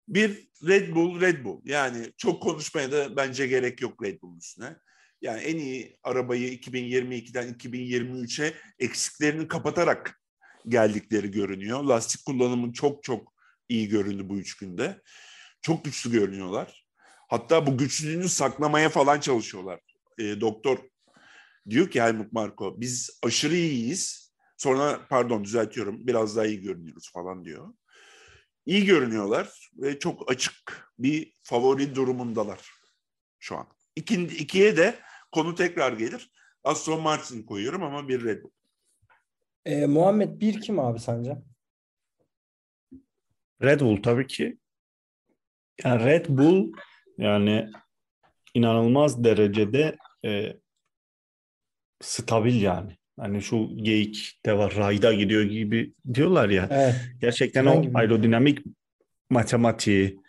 Bir 0.07 0.49
Red 0.67 0.95
Bull, 0.95 1.21
Red 1.21 1.45
Bull. 1.45 1.61
Yani 1.65 2.11
çok 2.17 2.43
konuşmaya 2.43 2.91
da 2.91 3.15
bence 3.15 3.47
gerek 3.47 3.81
yok 3.81 4.03
Red 4.03 4.21
Bull'un 4.21 4.37
üstüne. 4.37 4.75
Yani 5.23 5.41
en 5.41 5.57
iyi 5.57 5.97
arabayı 6.03 6.53
2022'den 6.53 7.53
2023'e 7.53 8.53
eksiklerini 8.79 9.47
kapatarak 9.47 10.21
geldikleri 10.67 11.31
görünüyor. 11.31 11.83
Lastik 11.83 12.25
kullanımı 12.25 12.73
çok 12.73 13.03
çok 13.03 13.33
iyi 13.69 13.89
göründü 13.89 14.29
bu 14.29 14.37
üç 14.37 14.57
günde. 14.57 15.01
Çok 15.61 15.85
güçlü 15.85 16.11
görünüyorlar. 16.11 16.85
Hatta 17.29 17.67
bu 17.67 17.77
güçlülüğünü 17.77 18.29
saklamaya 18.29 18.89
falan 18.89 19.19
çalışıyorlar. 19.19 19.79
E, 20.19 20.41
doktor 20.41 20.77
diyor 21.69 21.91
ki 21.91 22.01
Helmut 22.01 22.33
Marko 22.33 22.81
biz 22.81 23.19
aşırı 23.23 23.55
iyiyiz. 23.55 24.33
Sonra 24.57 25.07
pardon 25.09 25.43
düzeltiyorum 25.43 26.07
biraz 26.07 26.35
daha 26.35 26.45
iyi 26.45 26.61
görünüyoruz 26.61 27.11
falan 27.13 27.45
diyor. 27.45 27.73
İyi 28.65 28.85
görünüyorlar 28.85 29.69
ve 29.77 29.99
çok 29.99 30.31
açık 30.31 30.89
bir 30.99 31.33
favori 31.43 31.95
durumundalar 31.95 32.71
şu 33.39 33.57
an. 33.57 33.67
İkinci, 33.95 34.37
ikiye 34.37 34.77
de 34.77 34.99
konu 35.33 35.55
tekrar 35.55 35.93
gelir. 35.93 36.31
Aston 36.63 37.01
Martin 37.01 37.43
koyuyorum 37.43 37.83
ama 37.83 38.07
bir 38.07 38.23
Red 38.23 38.43
Bull. 38.43 38.51
Ee, 39.65 39.85
Muhammed 39.85 40.41
bir 40.41 40.61
kim 40.61 40.79
abi 40.79 40.99
sence? 40.99 41.37
Red 43.61 43.79
Bull 43.79 44.03
tabii 44.03 44.27
ki. 44.27 44.57
Yani 45.83 46.05
Red 46.05 46.25
Bull 46.29 46.71
yani 47.17 47.69
inanılmaz 48.53 49.23
derecede 49.23 49.95
e, 50.25 50.53
stabil 52.01 52.61
yani. 52.61 52.97
Hani 53.19 53.41
şu 53.41 53.69
geyik 53.75 54.39
de 54.45 54.57
var 54.57 54.75
rayda 54.75 55.13
gidiyor 55.13 55.43
gibi 55.43 55.93
diyorlar 56.13 56.49
ya. 56.49 56.67
Evet. 56.71 56.95
Gerçekten 57.21 57.63
Tren 57.65 57.77
o 57.77 57.81
gibi. 57.81 57.97
aerodinamik 57.97 58.59
matematiği 59.29 60.19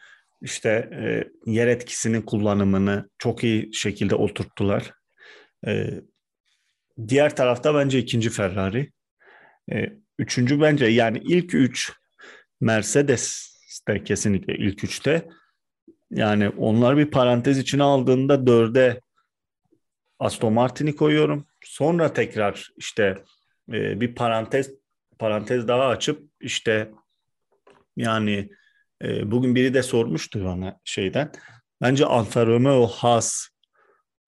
işte 0.44 0.90
e, 0.92 1.24
yer 1.52 1.66
etkisinin 1.66 2.22
kullanımını 2.22 3.08
çok 3.18 3.44
iyi 3.44 3.74
şekilde 3.74 4.14
oturttular. 4.14 4.92
E, 5.66 5.90
diğer 7.08 7.36
tarafta 7.36 7.74
bence 7.74 7.98
ikinci 7.98 8.30
Ferrari. 8.30 8.92
E, 9.72 9.86
üçüncü 10.18 10.60
bence 10.60 10.86
yani 10.86 11.22
ilk 11.24 11.54
üç 11.54 11.92
Mercedes 12.60 13.54
de 13.88 14.04
kesinlikle 14.04 14.56
ilk 14.56 14.84
üçte. 14.84 15.28
Yani 16.10 16.48
onlar 16.48 16.96
bir 16.96 17.10
parantez 17.10 17.58
içine 17.58 17.82
aldığında 17.82 18.46
dörde 18.46 19.00
Aston 20.18 20.52
Martin'i 20.52 20.96
koyuyorum. 20.96 21.46
Sonra 21.64 22.12
tekrar 22.12 22.72
işte 22.76 23.24
e, 23.72 24.00
bir 24.00 24.14
parantez 24.14 24.70
parantez 25.18 25.68
daha 25.68 25.86
açıp 25.86 26.22
işte 26.40 26.90
yani 27.96 28.50
e, 29.02 29.30
bugün 29.30 29.54
biri 29.54 29.74
de 29.74 29.82
sormuştu 29.82 30.44
bana 30.44 30.80
şeyden. 30.84 31.32
Bence 31.82 32.06
Alfa 32.06 32.46
Romeo, 32.46 32.86
Haas, 32.86 33.48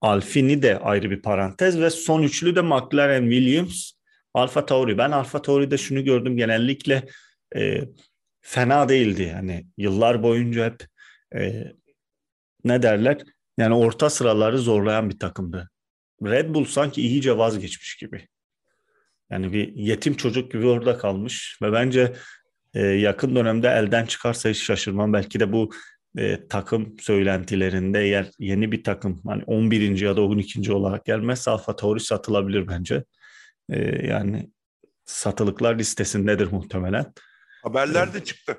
Alfini 0.01 0.61
de 0.61 0.79
ayrı 0.79 1.11
bir 1.11 1.21
parantez 1.21 1.79
ve 1.79 1.89
son 1.89 2.23
üçlü 2.23 2.55
de 2.55 2.61
McLaren, 2.61 3.21
Williams, 3.29 3.91
Alfa 4.33 4.65
Tauri. 4.65 4.97
Ben 4.97 5.11
Alfa 5.11 5.41
Tauri'de 5.41 5.77
şunu 5.77 6.03
gördüm 6.03 6.37
genellikle 6.37 7.07
e, 7.55 7.81
fena 8.41 8.89
değildi. 8.89 9.23
Yani 9.23 9.67
yıllar 9.77 10.23
boyunca 10.23 10.65
hep 10.65 10.87
e, 11.35 11.73
ne 12.63 12.83
derler? 12.83 13.21
Yani 13.57 13.75
orta 13.75 14.09
sıraları 14.09 14.57
zorlayan 14.57 15.09
bir 15.09 15.19
takımdı. 15.19 15.69
Red 16.23 16.53
Bull 16.53 16.65
sanki 16.65 17.01
iyice 17.01 17.37
vazgeçmiş 17.37 17.95
gibi. 17.95 18.27
Yani 19.29 19.53
bir 19.53 19.73
yetim 19.75 20.13
çocuk 20.13 20.51
gibi 20.51 20.67
orada 20.67 20.97
kalmış 20.97 21.57
ve 21.61 21.73
bence 21.73 22.13
e, 22.73 22.85
yakın 22.85 23.35
dönemde 23.35 23.67
elden 23.67 24.05
çıkarsa 24.05 24.49
hiç 24.49 24.63
şaşırmam. 24.63 25.13
Belki 25.13 25.39
de 25.39 25.51
bu 25.51 25.71
e, 26.17 26.47
takım 26.47 26.95
söylentilerinde 26.99 28.01
eğer 28.01 28.31
yeni 28.39 28.71
bir 28.71 28.83
takım 28.83 29.21
hani 29.27 29.43
11. 29.43 29.99
ya 29.99 30.15
da 30.17 30.21
12. 30.21 30.71
olarak 30.71 31.05
gelmezse 31.05 31.51
Alfa 31.51 31.75
Tauri 31.75 31.99
satılabilir 31.99 32.67
bence. 32.67 33.03
E, 33.69 34.07
yani 34.07 34.51
satılıklar 35.05 35.79
listesindedir 35.79 36.51
muhtemelen. 36.51 37.13
Haberler 37.63 38.13
de 38.13 38.23
çıktı. 38.23 38.57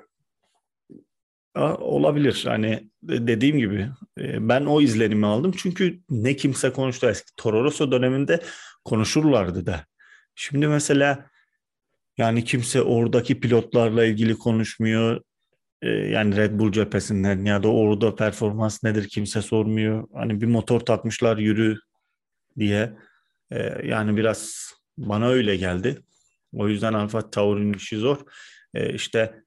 Aa, 1.55 1.75
Olabilir. 1.75 2.43
Hani 2.47 2.89
dediğim 3.03 3.57
gibi 3.57 3.89
e, 4.19 4.49
ben 4.49 4.65
o 4.65 4.81
izlenimi 4.81 5.25
aldım. 5.25 5.51
Çünkü 5.57 5.99
ne 6.09 6.35
kimse 6.35 6.73
konuştu. 6.73 7.09
Eski 7.09 7.35
Toro 7.37 7.63
Rosso 7.63 7.91
döneminde 7.91 8.39
konuşurlardı 8.85 9.65
da. 9.65 9.85
Şimdi 10.35 10.67
mesela 10.67 11.28
yani 12.19 12.43
kimse 12.43 12.81
oradaki 12.81 13.39
pilotlarla 13.39 14.05
ilgili 14.05 14.35
konuşmuyor. 14.37 15.21
E, 15.81 15.89
Yani 15.89 16.35
Red 16.37 16.59
Bull 16.59 16.71
cephesinden 16.71 17.45
ya 17.45 17.63
da 17.63 17.67
orada 17.71 18.15
performans 18.15 18.83
nedir 18.83 19.07
kimse 19.07 19.41
sormuyor. 19.41 20.07
Hani 20.13 20.41
bir 20.41 20.47
motor 20.47 20.79
takmışlar 20.79 21.37
yürü 21.37 21.77
diye. 22.59 22.93
E, 23.51 23.87
Yani 23.87 24.17
biraz 24.17 24.71
bana 24.97 25.27
öyle 25.29 25.55
geldi. 25.55 26.01
O 26.53 26.67
yüzden 26.67 26.93
Alfa 26.93 27.29
Tauri'nin 27.29 27.73
işi 27.73 27.97
zor. 27.97 28.17
E, 28.73 28.93
İşte 28.93 29.43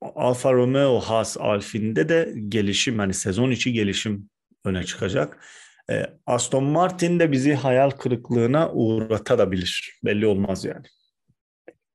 Alfa 0.00 0.52
Romeo, 0.52 1.00
Haas, 1.00 1.36
Alfine'de 1.40 2.08
de 2.08 2.34
gelişim 2.48 2.98
hani 2.98 3.14
sezon 3.14 3.50
içi 3.50 3.72
gelişim 3.72 4.30
öne 4.64 4.84
çıkacak. 4.84 5.44
E, 5.90 6.06
Aston 6.26 6.64
Martin 6.64 7.20
de 7.20 7.32
bizi 7.32 7.54
hayal 7.54 7.90
kırıklığına 7.90 8.72
uğratabilir. 8.72 10.00
Belli 10.04 10.26
olmaz 10.26 10.64
yani. 10.64 10.86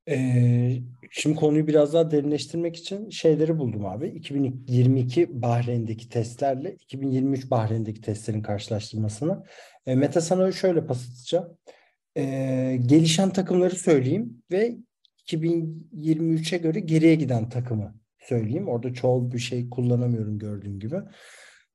Ee, 0.09 0.77
şimdi 1.11 1.35
konuyu 1.35 1.67
biraz 1.67 1.93
daha 1.93 2.11
derinleştirmek 2.11 2.75
için 2.75 3.09
şeyleri 3.09 3.57
buldum 3.57 3.85
abi. 3.85 4.07
2022 4.07 5.41
Bahreyn'deki 5.41 6.09
testlerle 6.09 6.73
2023 6.73 7.51
Bahreyn'deki 7.51 8.01
testlerin 8.01 8.41
karşılaştırmasını. 8.41 9.43
E, 9.85 9.95
Mete 9.95 10.21
sana 10.21 10.51
şöyle 10.51 10.85
pas 10.85 11.09
atacağım. 11.09 11.57
Ee, 12.17 12.79
gelişen 12.85 13.29
takımları 13.29 13.75
söyleyeyim 13.75 14.43
ve 14.51 14.77
2023'e 15.27 16.57
göre 16.57 16.79
geriye 16.79 17.15
giden 17.15 17.49
takımı 17.49 17.95
söyleyeyim. 18.19 18.67
Orada 18.67 18.93
çoğul 18.93 19.31
bir 19.31 19.39
şey 19.39 19.69
kullanamıyorum 19.69 20.39
gördüğün 20.39 20.79
gibi. 20.79 20.95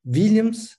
Williams 0.05 0.75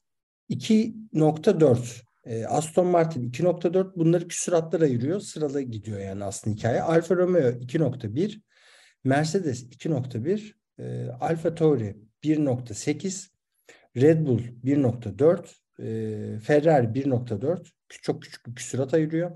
2.4 0.49 2.03
e, 2.25 2.45
Aston 2.45 2.87
Martin 2.87 3.29
2.4 3.29 3.95
bunları 3.95 4.27
küsuratlar 4.27 4.81
ayırıyor. 4.81 5.19
Sıralı 5.19 5.61
gidiyor 5.61 5.99
yani 5.99 6.23
aslında 6.23 6.55
hikaye. 6.55 6.81
Alfa 6.81 7.15
Romeo 7.15 7.49
2.1 7.49 8.41
Mercedes 9.03 9.63
2.1 9.63 10.53
e, 10.79 11.09
Alfa 11.11 11.55
Tauri 11.55 11.97
1.8 12.23 13.27
Red 13.97 14.27
Bull 14.27 14.41
1.4 14.63 15.47
e, 15.79 16.39
Ferrari 16.39 16.87
1.4 16.87 17.67
çok 17.89 18.21
küçük 18.21 18.47
bir 18.47 18.55
küsurat 18.55 18.93
ayırıyor. 18.93 19.31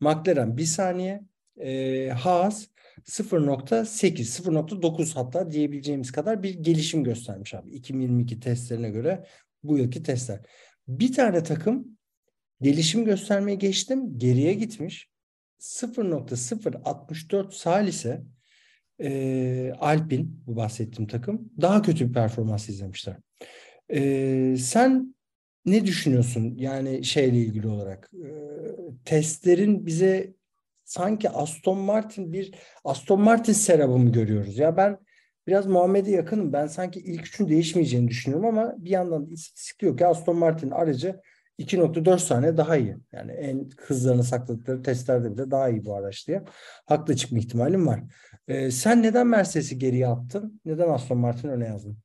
McLaren 0.00 0.56
1 0.56 0.64
saniye 0.64 1.22
e, 1.60 2.08
Haas 2.08 2.66
0.8, 3.04 4.42
0.9 4.42 5.14
hatta 5.14 5.50
diyebileceğimiz 5.50 6.12
kadar 6.12 6.42
bir 6.42 6.54
gelişim 6.54 7.04
göstermiş 7.04 7.54
abi. 7.54 7.70
2022 7.70 8.40
testlerine 8.40 8.90
göre 8.90 9.26
bu 9.62 9.78
yılki 9.78 10.02
testler. 10.02 10.40
Bir 10.88 11.12
tane 11.12 11.42
takım 11.42 11.98
gelişim 12.62 13.04
göstermeye 13.04 13.54
geçtim 13.54 14.18
geriye 14.18 14.54
gitmiş. 14.54 15.10
0.064 15.60 17.52
salise 17.52 18.22
e, 19.00 19.72
Alpin 19.80 20.42
bu 20.46 20.56
bahsettiğim 20.56 21.08
takım 21.08 21.52
daha 21.60 21.82
kötü 21.82 22.08
bir 22.08 22.12
performans 22.12 22.68
izlemişler. 22.68 23.16
E, 23.92 24.56
sen 24.58 25.14
ne 25.66 25.86
düşünüyorsun 25.86 26.54
yani 26.56 27.04
şeyle 27.04 27.38
ilgili 27.38 27.68
olarak 27.68 28.10
e, 28.14 28.28
testlerin 29.04 29.86
bize 29.86 30.34
sanki 30.84 31.30
Aston 31.30 31.78
Martin 31.78 32.32
bir 32.32 32.54
Aston 32.84 33.20
Martin 33.20 33.52
serabı 33.52 33.98
mı 33.98 34.12
görüyoruz? 34.12 34.58
Ya 34.58 34.76
ben 34.76 34.98
biraz 35.46 35.66
Muhammed'e 35.66 36.10
yakınım. 36.10 36.52
Ben 36.52 36.66
sanki 36.66 37.00
ilk 37.00 37.26
üçün 37.26 37.48
değişmeyeceğini 37.48 38.08
düşünüyorum 38.08 38.46
ama 38.46 38.74
bir 38.78 38.90
yandan 38.90 39.26
da 39.26 39.30
istatistik 39.32 39.80
diyor 39.80 39.96
ki 39.96 40.06
Aston 40.06 40.36
Martin 40.36 40.70
aracı 40.70 41.20
2.4 41.60 42.18
saniye 42.18 42.56
daha 42.56 42.76
iyi. 42.76 42.96
Yani 43.12 43.32
en 43.32 43.70
hızlarını 43.78 44.24
sakladıkları 44.24 44.82
testlerde 44.82 45.32
bile 45.32 45.50
daha 45.50 45.68
iyi 45.68 45.84
bu 45.84 45.94
araç 45.94 46.28
diye. 46.28 46.44
Haklı 46.86 47.16
çıkma 47.16 47.38
ihtimalim 47.38 47.86
var. 47.86 48.00
Ee, 48.48 48.70
sen 48.70 49.02
neden 49.02 49.26
Mercedes'i 49.26 49.78
geriye 49.78 50.06
attın? 50.06 50.60
Neden 50.64 50.88
Aston 50.88 51.18
Martin 51.18 51.48
öne 51.48 51.66
yazdın? 51.66 51.98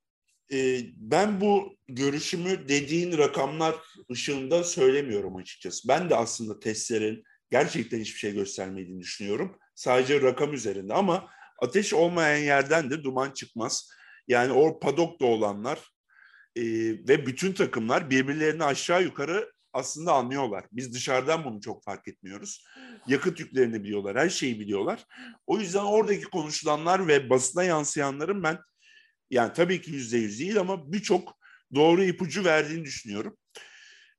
Ee, 0.53 0.79
ben 0.97 1.41
bu 1.41 1.77
görüşümü 1.87 2.69
dediğin 2.69 3.17
rakamlar 3.17 3.75
ışığında 4.11 4.63
söylemiyorum 4.63 5.35
açıkçası. 5.35 5.87
Ben 5.87 6.09
de 6.09 6.15
aslında 6.15 6.59
testlerin 6.59 7.23
gerçekten 7.51 7.99
hiçbir 7.99 8.19
şey 8.19 8.33
göstermediğini 8.33 9.01
düşünüyorum. 9.01 9.57
Sadece 9.75 10.21
rakam 10.21 10.53
üzerinde 10.53 10.93
ama 10.93 11.27
ateş 11.61 11.93
olmayan 11.93 12.37
yerden 12.37 12.89
de 12.89 13.03
duman 13.03 13.31
çıkmaz. 13.31 13.89
Yani 14.27 14.51
o 14.51 14.79
padokta 14.79 15.25
olanlar 15.25 15.79
e, 16.55 16.63
ve 17.07 17.25
bütün 17.25 17.53
takımlar 17.53 18.09
birbirlerini 18.09 18.63
aşağı 18.63 19.03
yukarı 19.03 19.53
aslında 19.73 20.13
anlıyorlar. 20.13 20.65
Biz 20.71 20.93
dışarıdan 20.93 21.45
bunu 21.45 21.61
çok 21.61 21.83
fark 21.83 22.07
etmiyoruz. 22.07 22.65
Yakıt 23.07 23.39
yüklerini 23.39 23.83
biliyorlar, 23.83 24.17
her 24.17 24.29
şeyi 24.29 24.59
biliyorlar. 24.59 25.05
O 25.47 25.59
yüzden 25.59 25.83
oradaki 25.83 26.23
konuşulanlar 26.23 27.07
ve 27.07 27.29
basına 27.29 27.63
yansıyanların 27.63 28.43
ben 28.43 28.59
yani 29.29 29.53
tabii 29.53 29.81
ki 29.81 29.91
yüzde 29.91 30.17
yüz 30.17 30.39
değil 30.39 30.59
ama 30.59 30.91
birçok 30.91 31.37
doğru 31.75 32.03
ipucu 32.03 32.43
verdiğini 32.43 32.85
düşünüyorum. 32.85 33.37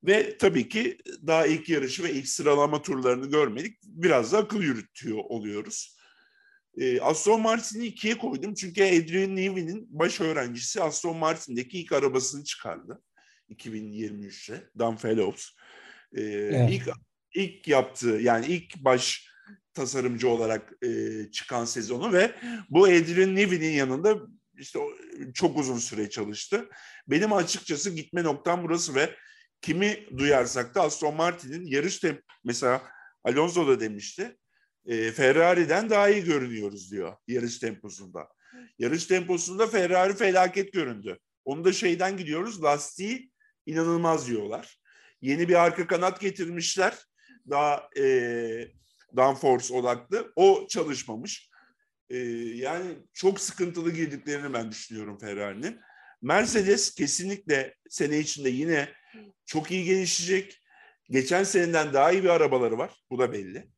Ve 0.05 0.39
tabii 0.39 0.69
ki 0.69 0.99
daha 1.27 1.47
ilk 1.47 1.69
yarışı 1.69 2.03
ve 2.03 2.13
ilk 2.13 2.29
sıralama 2.29 2.83
turlarını 2.83 3.31
görmedik. 3.31 3.79
Biraz 3.83 4.33
da 4.33 4.39
akıl 4.39 4.63
yürütüyor 4.63 5.19
oluyoruz. 5.19 5.96
E, 6.77 7.01
Aston 7.01 7.41
Martin'i 7.41 7.87
ikiye 7.87 8.19
koydum 8.19 8.55
çünkü 8.55 8.83
Adrian 8.83 9.37
Newey'nin 9.37 9.87
baş 9.91 10.21
öğrencisi 10.21 10.83
Aston 10.83 11.17
Martin'deki 11.17 11.81
ilk 11.81 11.93
arabasını 11.93 12.45
çıkardı. 12.45 13.03
2023'te 13.51 14.71
Dan 14.79 14.97
Fellows. 14.97 15.49
E, 16.13 16.23
evet. 16.23 16.71
ilk, 16.71 16.89
ilk 17.35 17.69
yaptığı 17.69 18.19
yani 18.21 18.47
ilk 18.47 18.77
baş 18.77 19.29
tasarımcı 19.75 20.29
olarak 20.29 20.73
e, 20.83 20.91
çıkan 21.31 21.65
sezonu 21.65 22.13
ve 22.13 22.35
bu 22.71 22.85
Adrian 22.85 23.37
Newey'nin 23.37 23.73
yanında 23.73 24.17
işte 24.59 24.79
çok 25.35 25.59
uzun 25.59 25.79
süre 25.79 26.11
çalıştı. 26.11 26.69
Benim 27.09 27.33
açıkçası 27.33 27.91
gitme 27.91 28.23
noktam 28.23 28.65
burası 28.65 28.95
ve 28.95 29.11
kimi 29.61 30.07
duyarsak 30.19 30.75
da 30.75 30.83
Aston 30.83 31.15
Martin'in 31.15 31.67
yarış 31.67 31.99
tem 31.99 32.21
mesela 32.45 32.83
Alonso 33.25 33.69
da 33.69 33.81
demişti. 33.81 34.37
E, 34.87 35.13
Ferrari'den 35.13 35.91
daha 35.91 36.09
iyi 36.09 36.25
görünüyoruz 36.25 36.91
diyor 36.91 37.17
yarış 37.29 37.59
temposunda. 37.59 38.29
Yarış 38.79 39.07
temposunda 39.07 39.67
Ferrari 39.67 40.15
felaket 40.15 40.73
göründü. 40.73 41.19
Onu 41.45 41.65
da 41.65 41.73
şeyden 41.73 42.17
gidiyoruz 42.17 42.63
lastiği 42.63 43.31
inanılmaz 43.67 44.29
diyorlar. 44.29 44.81
Yeni 45.21 45.49
bir 45.49 45.65
arka 45.65 45.87
kanat 45.87 46.21
getirmişler. 46.21 46.95
Daha 47.51 47.89
e, 47.99 48.05
downforce 49.17 49.75
odaklı. 49.75 50.33
O 50.37 50.67
çalışmamış. 50.69 51.51
E, 52.11 52.19
yani 52.55 52.87
çok 53.13 53.41
sıkıntılı 53.41 53.91
girdiklerini 53.91 54.53
ben 54.53 54.71
düşünüyorum 54.71 55.19
Ferrari'nin. 55.19 55.81
Mercedes 56.23 56.95
kesinlikle 56.95 57.75
sene 57.89 58.19
içinde 58.19 58.49
yine 58.49 58.89
çok 59.47 59.71
iyi 59.71 59.85
gelişecek. 59.85 60.63
Geçen 61.11 61.45
seneden 61.45 61.93
daha 61.93 62.13
iyi 62.13 62.25
bir 62.25 62.29
arabaları 62.29 62.79
var. 62.79 63.05
Bu 63.11 63.19
da 63.19 63.33
belli. 63.33 63.69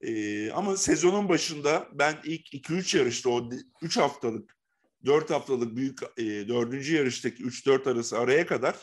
Ee, 0.00 0.50
ama 0.50 0.76
sezonun 0.76 1.28
başında 1.28 1.88
ben 1.92 2.14
ilk 2.24 2.54
2-3 2.54 2.98
yarışta 2.98 3.30
o 3.30 3.50
3 3.82 3.96
haftalık 3.96 4.56
4 5.04 5.30
haftalık 5.30 5.76
büyük 5.76 5.98
e, 6.16 6.48
4. 6.48 6.88
yarıştaki 6.88 7.42
3-4 7.42 7.90
arası 7.90 8.18
araya 8.18 8.46
kadar 8.46 8.74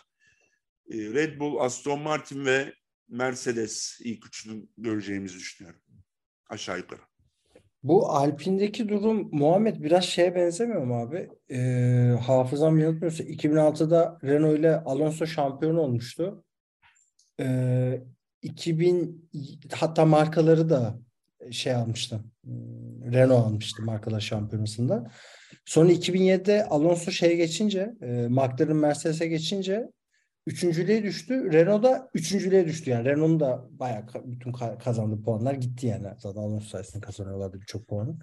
e, 0.92 0.98
Red 0.98 1.40
Bull, 1.40 1.60
Aston 1.60 2.00
Martin 2.00 2.46
ve 2.46 2.74
Mercedes 3.10 4.00
ilk 4.04 4.26
üçünü 4.28 4.68
göreceğimizi 4.78 5.36
düşünüyorum. 5.36 5.82
Aşağı 6.50 6.78
yukarı. 6.78 7.02
Bu 7.84 8.10
Alpine'deki 8.10 8.90
durum 8.90 9.30
Muhammed 9.32 9.84
biraz 9.84 10.04
şeye 10.04 10.36
benzemiyor 10.36 10.84
mu 10.84 11.00
abi? 11.00 11.30
Ee, 11.50 12.16
hafızam 12.26 12.80
yanıltmıyorsa 12.80 13.24
2006'da 13.24 14.20
Renault 14.24 14.60
ile 14.60 14.76
Alonso 14.76 15.28
şampiyon 15.28 15.76
olmuştu. 15.76 16.44
Ee, 17.40 18.04
2000 18.44 19.30
hatta 19.72 20.06
markaları 20.06 20.70
da 20.70 21.00
şey 21.52 21.74
almıştı. 21.74 22.20
Renault 23.12 23.46
almıştı 23.46 23.84
markalar 23.84 24.20
şampiyonasında. 24.20 25.12
Sonra 25.66 25.92
2007'de 25.92 26.66
Alonso 26.66 27.12
şeye 27.12 27.36
geçince, 27.36 27.94
e, 28.02 28.28
McLaren 28.30 28.76
Mercedes'e 28.76 29.28
geçince 29.28 29.90
üçüncülüğe 30.48 31.04
düştü. 31.04 31.54
Renault 31.54 31.84
da 31.84 32.10
üçüncülüğe 32.14 32.66
düştü. 32.66 32.90
Yani 32.92 33.06
Renault'un 33.06 33.40
da 33.40 33.66
bayağı 33.72 34.04
bütün 34.26 34.52
kazandığı 34.84 35.24
puanlar 35.24 35.54
gitti 35.54 35.88
yani. 35.88 36.08
Zaten 36.18 36.42
Alonso 36.42 36.66
sayesinde 36.66 37.06
kazanıyorlardı 37.06 37.62
birçok 37.62 37.88
puanı. 37.88 38.18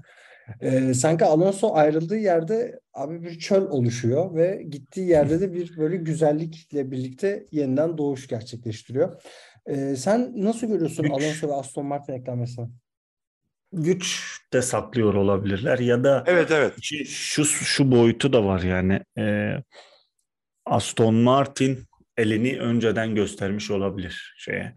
Ee, 0.61 0.95
sanki 0.95 1.25
Alonso 1.25 1.75
ayrıldığı 1.75 2.19
yerde 2.19 2.81
abi 2.95 3.23
bir 3.23 3.39
çöl 3.39 3.63
oluşuyor 3.63 4.35
ve 4.35 4.63
gittiği 4.71 5.09
yerde 5.09 5.41
de 5.41 5.53
bir 5.53 5.77
böyle 5.77 5.97
güzellikle 5.97 6.91
birlikte 6.91 7.47
yeniden 7.53 7.99
doğuş 7.99 8.29
gerçekleştiriyor. 8.29 9.23
Ee, 9.67 9.97
sen 9.97 10.33
nasıl 10.37 10.67
görüyorsun 10.67 11.03
Güç. 11.03 11.13
Alonso 11.13 11.49
ve 11.49 11.55
Aston 11.55 11.87
Martin 11.87 12.13
eklenmesini? 12.13 12.69
Güç 13.73 14.39
de 14.53 14.63
saklıyor 14.63 15.15
olabilirler 15.15 15.79
ya 15.79 16.05
da 16.05 16.25
evet 16.27 16.51
evet 16.51 16.75
şu 17.07 17.45
şu 17.45 17.91
boyutu 17.91 18.33
da 18.33 18.45
var 18.45 18.63
yani 18.63 19.01
e, 19.19 19.55
Aston 20.67 21.15
Martin 21.15 21.85
elini 22.17 22.61
önceden 22.61 23.15
göstermiş 23.15 23.71
olabilir 23.71 24.35
şeye. 24.39 24.77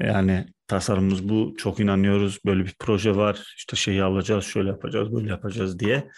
Yani 0.00 0.46
tasarımımız 0.66 1.28
bu 1.28 1.54
çok 1.58 1.80
inanıyoruz 1.80 2.38
böyle 2.46 2.64
bir 2.64 2.74
proje 2.78 3.16
var 3.16 3.54
işte 3.56 3.76
şeyi 3.76 4.02
alacağız 4.02 4.44
şöyle 4.44 4.68
yapacağız 4.68 5.12
böyle 5.12 5.28
yapacağız 5.28 5.78
diye 5.78 6.10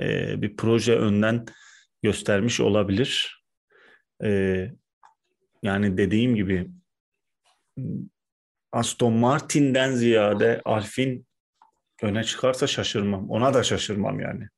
e, 0.00 0.34
bir 0.42 0.56
proje 0.56 0.96
önden 0.96 1.46
göstermiş 2.02 2.60
olabilir. 2.60 3.42
E, 4.24 4.30
yani 5.62 5.98
dediğim 5.98 6.34
gibi 6.34 6.70
Aston 8.72 9.12
Martin'den 9.12 9.94
ziyade 9.94 10.60
Alfin 10.64 11.26
öne 12.02 12.24
çıkarsa 12.24 12.66
şaşırmam. 12.66 13.30
Ona 13.30 13.54
da 13.54 13.62
şaşırmam 13.62 14.20
yani. 14.20 14.48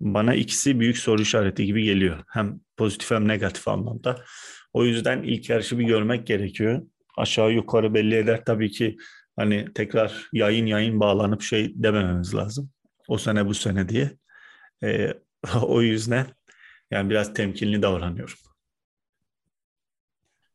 Bana 0.00 0.34
ikisi 0.34 0.80
büyük 0.80 0.98
soru 0.98 1.22
işareti 1.22 1.66
gibi 1.66 1.84
geliyor. 1.84 2.24
Hem 2.28 2.60
pozitif 2.76 3.10
hem 3.10 3.28
negatif 3.28 3.68
anlamda. 3.68 4.24
O 4.72 4.84
yüzden 4.84 5.22
ilk 5.22 5.50
yarışı 5.50 5.78
bir 5.78 5.84
görmek 5.84 6.26
gerekiyor. 6.26 6.82
Aşağı 7.16 7.52
yukarı 7.52 7.94
belli 7.94 8.14
eder 8.14 8.44
tabii 8.44 8.70
ki 8.70 8.96
hani 9.36 9.68
tekrar 9.74 10.28
yayın 10.32 10.66
yayın 10.66 11.00
bağlanıp 11.00 11.42
şey 11.42 11.72
demememiz 11.74 12.34
lazım. 12.34 12.70
O 13.08 13.18
sene 13.18 13.46
bu 13.46 13.54
sene 13.54 13.88
diye. 13.88 14.10
Ee, 14.82 15.14
o 15.62 15.82
yüzden 15.82 16.26
yani 16.90 17.10
biraz 17.10 17.34
temkinli 17.34 17.82
davranıyorum. 17.82 18.36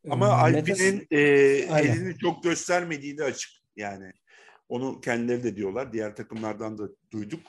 Ama 0.10 0.28
Alpin'in 0.28 1.08
e, 1.12 1.20
elini 1.20 2.18
çok 2.18 2.44
göstermediği 2.44 3.18
de 3.18 3.24
açık. 3.24 3.52
Yani 3.76 4.14
onu 4.70 5.02
kendileri 5.02 5.44
de 5.44 5.56
diyorlar. 5.56 5.94
Diğer 5.94 6.16
takımlardan 6.16 6.78
da 6.78 6.84
duyduk. 7.12 7.40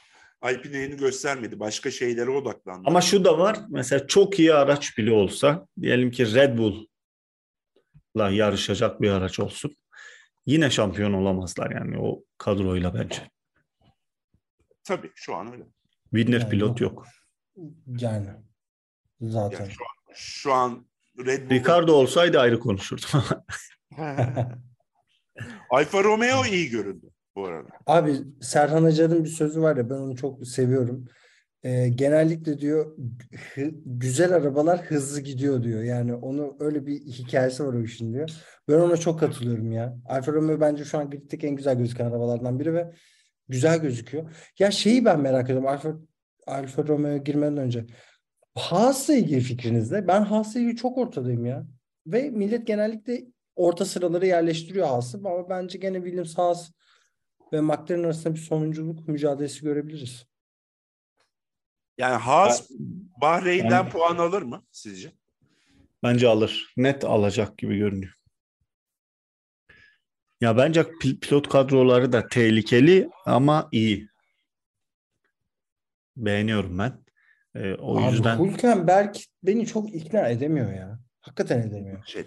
Alpine 0.41 0.77
elini 0.77 0.97
göstermedi. 0.97 1.61
Başka 1.61 1.91
şeylere 1.91 2.31
odaklandı. 2.31 2.83
Ama 2.89 3.01
şu 3.01 3.25
da 3.25 3.39
var. 3.39 3.59
Mesela 3.69 4.07
çok 4.07 4.39
iyi 4.39 4.55
araç 4.55 4.99
bile 4.99 5.13
olsa 5.13 5.67
diyelim 5.81 6.11
ki 6.11 6.35
Red 6.35 6.59
Bull'la 6.59 8.31
yarışacak 8.31 9.01
bir 9.01 9.11
araç 9.11 9.41
olsun. 9.41 9.77
Yine 10.47 10.71
şampiyon 10.71 11.13
olamazlar 11.13 11.71
yani 11.71 11.99
o 11.99 12.25
kadroyla 12.39 12.95
bence. 12.95 13.31
Tabii 14.85 15.11
şu 15.15 15.35
an 15.35 15.53
öyle. 15.53 15.65
Winner 16.11 16.41
yani, 16.41 16.51
pilot 16.51 16.81
yok. 16.81 17.07
Yani 17.87 18.29
zaten. 19.21 19.65
Yani 19.65 19.73
şu, 19.73 19.85
an, 19.85 20.15
şu 20.15 20.53
an 20.53 20.87
Red 21.19 21.51
Bull 21.51 21.51
Ricardo 21.57 21.93
olsaydı 21.93 22.41
ayrı 22.41 22.61
konuşurdum. 22.61 23.23
Alfa 25.71 26.05
Romeo 26.05 26.45
iyi 26.45 26.71
göründü. 26.71 27.07
bu 27.37 27.47
arada. 27.47 27.69
Abi 27.87 28.17
Serhan 28.41 28.85
Acar'ın 28.85 29.25
bir 29.25 29.29
sözü 29.29 29.61
var 29.63 29.77
ya 29.77 29.91
ben 29.91 29.95
onu 29.95 30.17
çok 30.17 30.47
seviyorum. 30.47 31.05
Ee, 31.63 31.89
genellikle 31.89 32.59
diyor 32.59 32.97
hı- 33.55 33.71
güzel 33.87 34.33
arabalar 34.33 34.81
hızlı 34.83 35.21
gidiyor 35.21 35.63
diyor. 35.63 35.83
Yani 35.83 36.15
onu 36.15 36.57
öyle 36.61 36.87
bir 36.87 37.01
hikayesi 37.01 37.67
var 37.67 37.73
o 37.73 37.83
işin 37.83 38.13
diyor. 38.13 38.31
Ben 38.69 38.75
ona 38.75 38.97
çok 38.97 39.21
katılıyorum 39.21 39.73
ya. 39.73 39.97
Alfa 40.07 40.33
Romeo 40.33 40.61
bence 40.61 40.85
şu 40.85 40.99
an 40.99 41.11
griddeki 41.11 41.47
en 41.47 41.57
güzel 41.57 41.79
gözüken 41.79 42.05
arabalardan 42.05 42.61
biri 42.61 42.75
ve 42.75 42.93
güzel 43.49 43.79
gözüküyor. 43.83 44.31
Ya 44.59 44.71
şeyi 44.71 45.05
ben 45.05 45.21
merak 45.21 45.45
ediyorum. 45.45 45.67
Alfa 45.67 45.95
Alfa 46.47 46.87
Romeo'ya 46.87 47.17
girmeden 47.17 47.57
önce. 47.57 47.87
Haas'la 48.55 49.15
ilgili 49.15 49.41
fikriniz 49.41 49.91
ne? 49.91 50.07
Ben 50.09 50.23
Haas'la 50.25 50.61
ilgili 50.61 50.77
çok 50.77 50.99
ortadayım 50.99 51.47
ya. 51.47 51.67
Ve 52.07 52.31
millet 52.31 52.67
genellikle 52.67 53.25
orta 53.57 53.85
sıraları 53.85 54.27
yerleştiriyor 54.27 54.87
Haas'ı 54.87 55.19
ama 55.19 55.49
bence 55.49 55.79
gene 55.79 55.97
Williams 55.97 56.39
Haas 56.39 56.71
ve 57.53 57.61
McLaren 57.61 58.03
arasında 58.05 58.35
bir 58.35 58.41
sonunculuk 58.41 59.09
mücadelesi 59.09 59.63
görebiliriz. 59.63 60.27
Yani 61.99 62.15
Haas 62.17 62.71
Bahreyn'den 63.21 63.85
Ben- 63.85 63.91
puan 63.91 64.17
alır 64.19 64.43
mı 64.43 64.65
sizce? 64.71 65.13
Bence 66.03 66.29
alır. 66.29 66.73
Net 66.77 67.05
alacak 67.05 67.59
gibi 67.59 67.79
görünüyor. 67.79 68.15
Ya 70.41 70.57
bence 70.57 70.81
pil- 70.81 71.21
pilot 71.21 71.49
kadroları 71.49 72.13
da 72.13 72.29
tehlikeli 72.29 73.11
ama 73.27 73.69
iyi. 73.73 74.09
Beğeniyorum 76.17 76.79
ben. 76.79 77.04
Ee, 77.55 77.75
o 77.75 77.99
Abi 77.99 78.13
yüzden 78.13 78.39
Hülkenberg 78.39 79.15
beni 79.43 79.67
çok 79.67 79.95
ikna 79.95 80.29
edemiyor 80.29 80.73
ya. 80.73 80.99
Hakikaten 81.21 81.61
edemiyor. 81.61 82.07
Şey, 82.07 82.25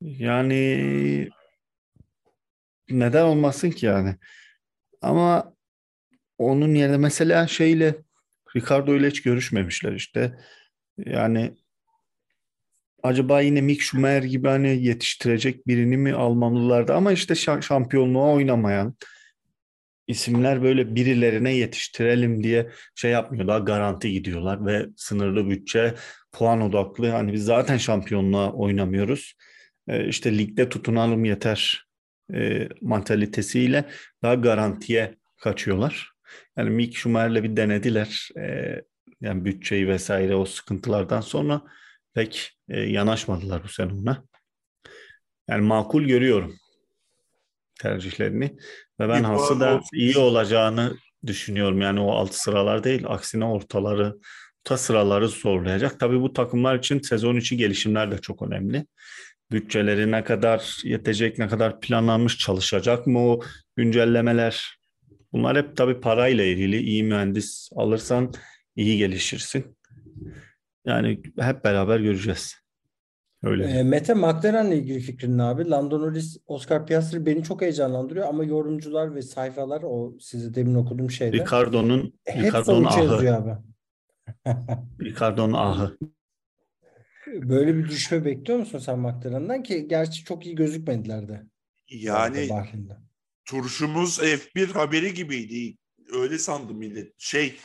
yani 0.00 1.28
neden 2.90 3.24
olmasın 3.24 3.70
ki 3.70 3.86
yani? 3.86 4.16
Ama 5.02 5.54
onun 6.38 6.74
yerine 6.74 6.96
mesela 6.96 7.46
şeyle 7.46 7.94
Ricardo 8.56 8.96
ile 8.96 9.08
hiç 9.08 9.22
görüşmemişler 9.22 9.92
işte. 9.92 10.38
Yani 10.98 11.54
acaba 13.02 13.40
yine 13.40 13.60
Mick 13.60 13.82
Schumacher 13.82 14.22
gibi 14.22 14.48
hani 14.48 14.84
yetiştirecek 14.84 15.66
birini 15.66 15.96
mi 15.96 16.12
almamalılardı 16.12 16.94
ama 16.94 17.12
işte 17.12 17.34
şa- 17.34 17.62
şampiyonluğa 17.62 18.32
oynamayan 18.32 18.94
isimler 20.10 20.62
böyle 20.62 20.94
birilerine 20.94 21.54
yetiştirelim 21.54 22.44
diye 22.44 22.70
şey 22.94 23.10
yapmıyor. 23.10 23.46
Daha 23.48 23.58
garanti 23.58 24.12
gidiyorlar 24.12 24.66
ve 24.66 24.86
sınırlı 24.96 25.50
bütçe, 25.50 25.94
puan 26.32 26.60
odaklı. 26.60 27.08
Hani 27.08 27.32
biz 27.32 27.44
zaten 27.44 27.76
şampiyonluğa 27.76 28.52
oynamıyoruz. 28.52 29.34
Ee, 29.88 30.08
işte 30.08 30.38
ligde 30.38 30.68
tutunalım 30.68 31.24
yeter 31.24 31.86
e, 32.34 32.68
mantalitesiyle 32.80 33.84
daha 34.22 34.34
garantiye 34.34 35.14
kaçıyorlar. 35.42 36.12
Yani 36.56 36.70
Mick 36.70 36.96
Schumacher'le 36.96 37.42
bir 37.42 37.56
denediler. 37.56 38.28
Ee, 38.38 38.82
yani 39.20 39.44
bütçeyi 39.44 39.88
vesaire 39.88 40.34
o 40.34 40.44
sıkıntılardan 40.44 41.20
sonra 41.20 41.62
pek 42.14 42.58
e, 42.68 42.80
yanaşmadılar 42.80 43.64
bu 43.64 43.68
sene 43.68 43.92
ona. 43.92 44.24
Yani 45.48 45.62
makul 45.66 46.02
görüyorum 46.02 46.56
tercihlerini 47.80 48.56
ve 49.00 49.08
ben 49.08 49.24
Haas'ı 49.24 49.60
da 49.60 49.80
iyi 49.92 50.18
olacağını 50.18 50.96
düşünüyorum. 51.26 51.80
Yani 51.80 52.00
o 52.00 52.10
alt 52.10 52.34
sıralar 52.34 52.84
değil, 52.84 53.02
aksine 53.06 53.44
ortaları, 53.44 54.16
orta 54.60 54.76
sıraları 54.76 55.28
zorlayacak. 55.28 56.00
Tabii 56.00 56.20
bu 56.20 56.32
takımlar 56.32 56.78
için 56.78 57.00
sezon 57.00 57.36
içi 57.36 57.56
gelişimler 57.56 58.10
de 58.10 58.18
çok 58.18 58.42
önemli. 58.42 58.86
Bütçeleri 59.52 60.10
ne 60.10 60.24
kadar 60.24 60.80
yetecek, 60.84 61.38
ne 61.38 61.48
kadar 61.48 61.80
planlanmış, 61.80 62.38
çalışacak 62.38 63.06
mı 63.06 63.18
o 63.18 63.40
güncellemeler? 63.76 64.78
Bunlar 65.32 65.56
hep 65.56 65.76
tabii 65.76 66.00
parayla 66.00 66.44
ilgili. 66.44 66.76
İyi 66.76 67.04
mühendis 67.04 67.70
alırsan 67.76 68.32
iyi 68.76 68.98
gelişirsin. 68.98 69.76
Yani 70.86 71.22
hep 71.40 71.64
beraber 71.64 72.00
göreceğiz. 72.00 72.59
Öyle. 73.42 73.64
E, 73.64 73.82
Mete 73.82 74.14
McLaren'le 74.14 74.72
ilgili 74.72 75.00
fikrin 75.00 75.38
ne 75.38 75.42
abi? 75.42 75.70
Lando 75.70 76.00
Norris, 76.00 76.36
Oscar 76.46 76.86
Piastri 76.86 77.26
beni 77.26 77.44
çok 77.44 77.62
heyecanlandırıyor 77.62 78.28
ama 78.28 78.44
yorumcular 78.44 79.14
ve 79.14 79.22
sayfalar 79.22 79.82
o 79.84 80.16
size 80.20 80.54
demin 80.54 80.74
okuduğum 80.74 81.10
şeyde 81.10 81.36
Ricardo'nun 81.36 82.14
Ricardo'nun 82.28 82.84
ahı. 82.84 83.04
yazıyor 83.04 83.34
abi. 83.36 83.62
Ricardo'nun 85.00 85.52
ahı. 85.52 85.96
Böyle 87.26 87.76
bir 87.76 87.88
düşme 87.88 88.24
bekliyor 88.24 88.58
musun 88.58 88.78
sen 88.78 88.98
McLaren'dan 88.98 89.62
ki 89.62 89.88
gerçi 89.88 90.24
çok 90.24 90.46
iyi 90.46 90.54
gözükmediler 90.54 91.28
de. 91.28 91.42
yani 91.88 92.48
Bahreyn'de. 92.50 92.96
turşumuz 93.44 94.18
F1 94.18 94.72
haberi 94.72 95.14
gibiydi. 95.14 95.76
Öyle 96.12 96.38
sandı 96.38 96.74
millet. 96.74 97.12
Şey 97.18 97.56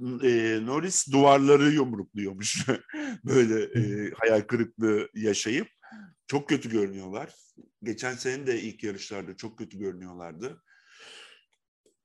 e, 0.00 0.58
Norris 0.66 1.12
duvarları 1.12 1.70
yumrukluyormuş. 1.70 2.66
Böyle 3.24 3.62
e, 3.62 4.10
hayal 4.10 4.40
kırıklığı 4.40 5.08
yaşayıp 5.14 5.68
çok 6.26 6.48
kötü 6.48 6.70
görünüyorlar. 6.70 7.34
Geçen 7.82 8.14
sene 8.14 8.46
de 8.46 8.62
ilk 8.62 8.84
yarışlarda 8.84 9.36
çok 9.36 9.58
kötü 9.58 9.78
görünüyorlardı. 9.78 10.62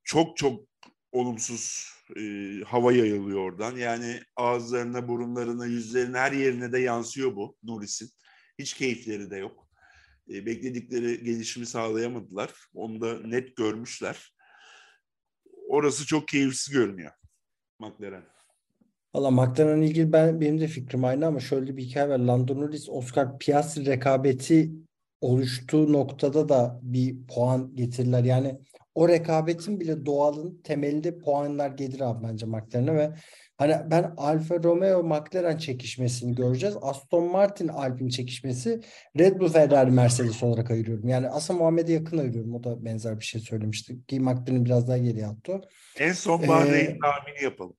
Çok 0.04 0.38
çok 0.38 0.68
olumsuz 1.12 1.90
e, 2.18 2.22
hava 2.66 2.94
yayılıyor 2.94 3.40
oradan. 3.40 3.78
Yani 3.78 4.22
ağızlarına, 4.36 5.08
burunlarına, 5.08 5.66
yüzlerine 5.66 6.18
her 6.18 6.32
yerine 6.32 6.72
de 6.72 6.80
yansıyor 6.80 7.36
bu 7.36 7.58
Norris'in. 7.64 8.10
Hiç 8.60 8.74
keyifleri 8.74 9.32
de 9.32 9.38
yok. 9.38 9.68
E, 10.30 10.46
bekledikleri 10.46 11.24
gelişimi 11.24 11.66
sağlayamadılar. 11.66 12.54
Onu 12.74 13.02
da 13.02 13.20
net 13.20 13.56
görmüşler. 13.56 14.36
Orası 15.68 16.06
çok 16.06 16.28
keyifsiz 16.28 16.74
görünüyor. 16.74 17.12
McLaren. 17.80 18.24
Valla 19.14 19.32
McLaren'la 19.32 19.86
ilgili 19.86 20.14
ben, 20.14 20.42
benim 20.42 20.60
de 20.60 20.68
fikrim 20.68 21.06
aynı 21.06 21.28
ama 21.28 21.40
şöyle 21.40 21.78
bir 21.78 21.84
hikaye 21.84 22.10
var. 22.10 22.20
Lando 22.20 22.62
Norris, 22.62 22.90
Oscar 22.90 23.38
Piastri 23.38 23.86
rekabeti 23.86 24.72
oluştuğu 25.22 25.94
noktada 25.94 26.50
da 26.50 26.80
bir 26.84 27.28
puan 27.28 27.76
getirirler. 27.76 28.24
Yani 28.24 28.60
o 28.96 29.10
rekabetin 29.10 29.80
bile 29.80 30.06
doğalın 30.06 30.62
temelinde 30.64 31.18
puanlar 31.18 31.70
gelir 31.70 32.00
abi 32.00 32.28
bence 32.28 32.46
McLaren'e 32.46 32.96
ve 32.96 33.14
hani 33.64 33.92
ben 33.92 34.14
Alfa 34.18 34.64
Romeo 34.64 35.04
McLaren 35.04 35.58
çekişmesini 35.58 36.36
göreceğiz. 36.36 36.78
Aston 36.82 37.32
Martin 37.32 37.68
Alpine 37.68 38.10
çekişmesi 38.10 38.82
Red 39.20 39.40
Bull 39.40 39.50
Ferrari 39.50 39.92
Mercedes 39.92 40.44
olarak 40.44 40.72
ayırıyorum. 40.72 41.08
Yani 41.08 41.30
aslında 41.30 41.60
Muhammed'e 41.60 41.94
yakın 41.94 42.18
ayırıyorum. 42.18 42.56
O 42.56 42.64
da 42.64 42.86
benzer 42.86 43.20
bir 43.20 43.26
şey 43.26 43.42
söylemişti. 43.42 44.06
Ki 44.06 44.20
McLaren 44.20 44.66
biraz 44.66 44.88
daha 44.88 44.98
geriye 44.98 45.28
attı. 45.28 45.62
En 46.00 46.14
son 46.14 46.44
Ee, 46.44 46.48
Bahreyn 46.48 47.00
tahmini 47.00 47.44
yapalım. 47.44 47.76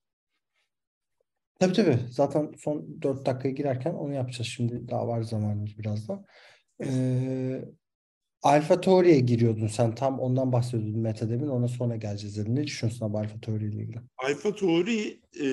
Tabii 1.61 1.73
tabii. 1.73 1.99
Zaten 2.11 2.53
son 2.59 3.03
4 3.03 3.27
dakikaya 3.27 3.55
girerken 3.55 3.95
onu 3.95 4.15
yapacağız. 4.15 4.47
Şimdi 4.47 4.89
daha 4.89 5.09
var 5.09 5.23
zamanımız 5.23 5.79
birazdan. 5.79 6.25
Ee, 6.85 7.65
Alfa 8.45 8.81
Tauri'ye 8.81 9.21
giriyordun 9.21 9.67
sen. 9.67 9.95
Tam 9.95 10.21
ondan 10.21 10.53
bahsediyordun 10.53 11.01
Mete 11.01 11.31
demin. 11.31 11.49
Ona 11.49 11.69
sonra 11.69 11.97
geleceğiz 11.97 12.37
dedim. 12.37 12.55
Ne 12.55 12.65
düşünüyorsun 12.65 13.07
abi 13.07 13.19
Alfa 13.19 13.41
Tauri 13.41 13.65
ile 13.65 13.83
ilgili? 13.83 14.01
Alfa 14.19 14.55
Tauri 14.55 15.21
e, 15.41 15.47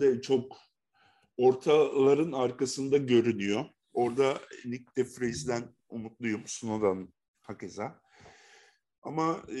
de 0.00 0.22
çok 0.22 0.56
ortaların 1.36 2.32
arkasında 2.32 2.96
görünüyor. 2.96 3.64
Orada 3.92 4.38
Nick 4.64 4.84
de 4.96 5.04
Vries'den 5.04 5.62
umutluyum. 5.88 6.42
Sunoda'nın 6.46 7.14
hakeza. 7.42 8.00
Ama 9.02 9.42
e, 9.48 9.60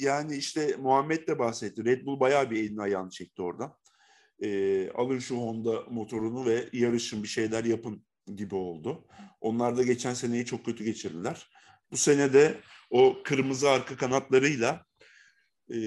yani 0.00 0.36
işte 0.36 0.76
Muhammed 0.78 1.28
de 1.28 1.38
bahsetti. 1.38 1.84
Red 1.84 2.06
Bull 2.06 2.20
bayağı 2.20 2.50
bir 2.50 2.62
elini 2.62 2.82
ayağını 2.82 3.10
çekti 3.10 3.42
orada. 3.42 3.76
E, 4.42 4.90
alın 4.90 5.18
şu 5.18 5.36
Honda 5.36 5.82
motorunu 5.90 6.46
ve 6.46 6.68
yarışın 6.72 7.22
bir 7.22 7.28
şeyler 7.28 7.64
yapın 7.64 8.04
gibi 8.34 8.54
oldu. 8.54 9.06
Onlar 9.40 9.76
da 9.76 9.82
geçen 9.82 10.14
seneyi 10.14 10.44
çok 10.44 10.64
kötü 10.64 10.84
geçirdiler. 10.84 11.48
Bu 11.92 11.96
sene 11.96 12.32
de 12.32 12.60
o 12.90 13.16
kırmızı 13.24 13.70
arka 13.70 13.96
kanatlarıyla 13.96 14.84
e, 15.74 15.78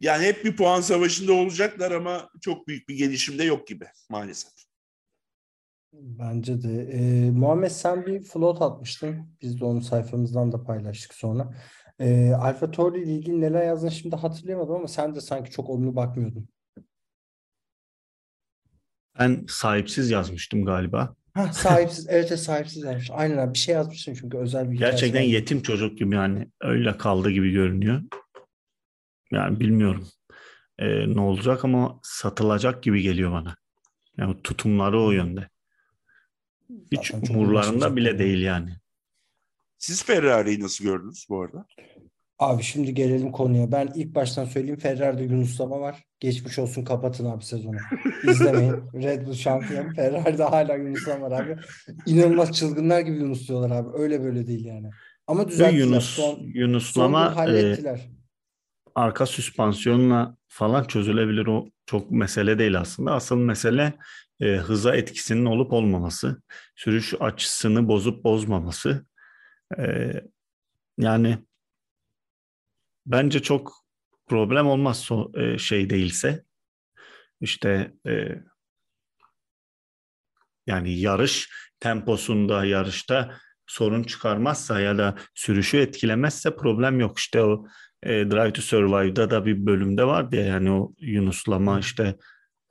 yani 0.00 0.26
hep 0.26 0.44
bir 0.44 0.56
puan 0.56 0.80
savaşında 0.80 1.32
olacaklar 1.32 1.90
ama 1.90 2.30
çok 2.40 2.68
büyük 2.68 2.88
bir 2.88 2.96
gelişim 2.96 3.38
de 3.38 3.44
yok 3.44 3.66
gibi 3.66 3.86
maalesef. 4.10 4.52
Bence 5.92 6.62
de. 6.62 6.82
Ee, 6.92 7.30
Muhammed 7.30 7.70
sen 7.70 8.06
bir 8.06 8.22
float 8.22 8.62
atmıştın. 8.62 9.36
Biz 9.42 9.60
de 9.60 9.64
onu 9.64 9.80
sayfamızdan 9.80 10.52
da 10.52 10.64
paylaştık 10.64 11.14
sonra. 11.14 11.54
Ee, 11.98 12.32
Alfa 12.32 12.70
Tauri 12.70 13.02
ile 13.02 13.12
ilgili 13.12 13.40
neler 13.40 13.66
yazdın 13.66 13.88
şimdi 13.88 14.16
hatırlayamadım 14.16 14.74
ama 14.74 14.88
sen 14.88 15.14
de 15.14 15.20
sanki 15.20 15.50
çok 15.50 15.70
olumlu 15.70 15.96
bakmıyordun. 15.96 16.48
Ben 19.18 19.44
sahipsiz 19.48 20.10
yazmıştım 20.10 20.64
galiba. 20.64 21.16
Ha 21.36 21.52
sahipsiz. 21.52 22.06
Evet 22.10 22.40
sahipsiz 22.40 22.84
yazmış. 22.84 23.10
Aynen 23.10 23.38
abi 23.38 23.54
bir 23.54 23.58
şey 23.58 23.74
yazmışsın 23.74 24.14
çünkü 24.14 24.38
özel 24.38 24.70
bir 24.70 24.76
hikayesi 24.76 24.92
Gerçekten 24.96 25.22
var. 25.22 25.26
yetim 25.26 25.62
çocuk 25.62 25.98
gibi 25.98 26.14
yani 26.14 26.48
öyle 26.60 26.96
kaldı 26.96 27.30
gibi 27.30 27.52
görünüyor. 27.52 28.02
Yani 29.30 29.60
bilmiyorum 29.60 30.08
ee, 30.78 31.14
ne 31.14 31.20
olacak 31.20 31.64
ama 31.64 32.00
satılacak 32.02 32.82
gibi 32.82 33.02
geliyor 33.02 33.32
bana. 33.32 33.56
Yani 34.18 34.42
tutumları 34.42 35.02
o 35.02 35.10
yönde. 35.10 35.48
Hiç 36.92 37.10
Zaten 37.10 37.34
umurlarında 37.34 37.96
bile 37.96 38.18
değil 38.18 38.42
yani. 38.42 38.76
Siz 39.78 40.04
Ferrari'yi 40.04 40.60
nasıl 40.60 40.84
gördünüz 40.84 41.26
bu 41.28 41.42
arada? 41.42 41.66
Abi 42.38 42.62
şimdi 42.62 42.94
gelelim 42.94 43.32
konuya. 43.32 43.72
Ben 43.72 43.88
ilk 43.94 44.14
baştan 44.14 44.44
söyleyeyim 44.44 44.78
Ferrari'de 44.78 45.22
Yunuslama 45.22 45.80
var. 45.80 46.04
Geçmiş 46.20 46.58
olsun 46.58 46.84
kapatın 46.84 47.24
abi 47.24 47.44
sezonu. 47.44 47.76
İzlemeyin. 48.30 48.72
Red 48.94 49.26
Bull 49.26 49.34
şampiyon. 49.34 49.94
Ferrari'de 49.94 50.42
hala 50.44 50.74
Yunuslama 50.74 51.30
var 51.30 51.40
abi. 51.42 51.56
İnanılmaz 52.06 52.52
çılgınlar 52.52 53.00
gibi 53.00 53.16
Yunusluyorlar 53.16 53.70
abi. 53.70 53.88
Öyle 54.02 54.22
böyle 54.22 54.46
değil 54.46 54.64
yani. 54.64 54.90
Ama 55.26 55.48
düzelttiler. 55.48 55.78
Yunus, 55.80 56.04
Son, 56.04 56.34
son 56.34 56.42
Yunuslama 56.54 57.24
gün 57.26 57.32
e, 57.32 57.34
hallettiler. 57.34 58.00
arka 58.94 59.26
süspansiyonla 59.26 60.36
falan 60.48 60.84
çözülebilir. 60.84 61.46
O 61.46 61.68
çok 61.86 62.10
mesele 62.10 62.58
değil 62.58 62.80
aslında. 62.80 63.12
Asıl 63.12 63.36
mesele 63.36 63.92
e, 64.40 64.46
hıza 64.56 64.96
etkisinin 64.96 65.44
olup 65.44 65.72
olmaması. 65.72 66.42
Sürüş 66.76 67.14
açısını 67.20 67.88
bozup 67.88 68.24
bozmaması. 68.24 69.06
E, 69.78 70.12
yani 70.98 71.38
bence 73.06 73.42
çok 73.42 73.72
problem 74.26 74.66
olmaz 74.66 74.98
so, 74.98 75.30
e, 75.40 75.58
şey 75.58 75.90
değilse. 75.90 76.44
İşte 77.40 77.92
e, 78.06 78.28
yani 80.66 80.98
yarış 80.98 81.50
temposunda, 81.80 82.64
yarışta 82.64 83.38
sorun 83.66 84.02
çıkarmazsa 84.02 84.80
ya 84.80 84.98
da 84.98 85.16
sürüşü 85.34 85.78
etkilemezse 85.78 86.56
problem 86.56 87.00
yok. 87.00 87.18
İşte 87.18 87.42
o 87.42 87.66
e, 88.02 88.08
Drive 88.08 88.52
to 88.52 88.62
Survive'da 88.62 89.30
da 89.30 89.46
bir 89.46 89.66
bölümde 89.66 90.04
vardı 90.04 90.36
ya 90.36 90.44
yani 90.44 90.70
o 90.70 90.92
Yunuslama 90.98 91.78
işte 91.78 92.16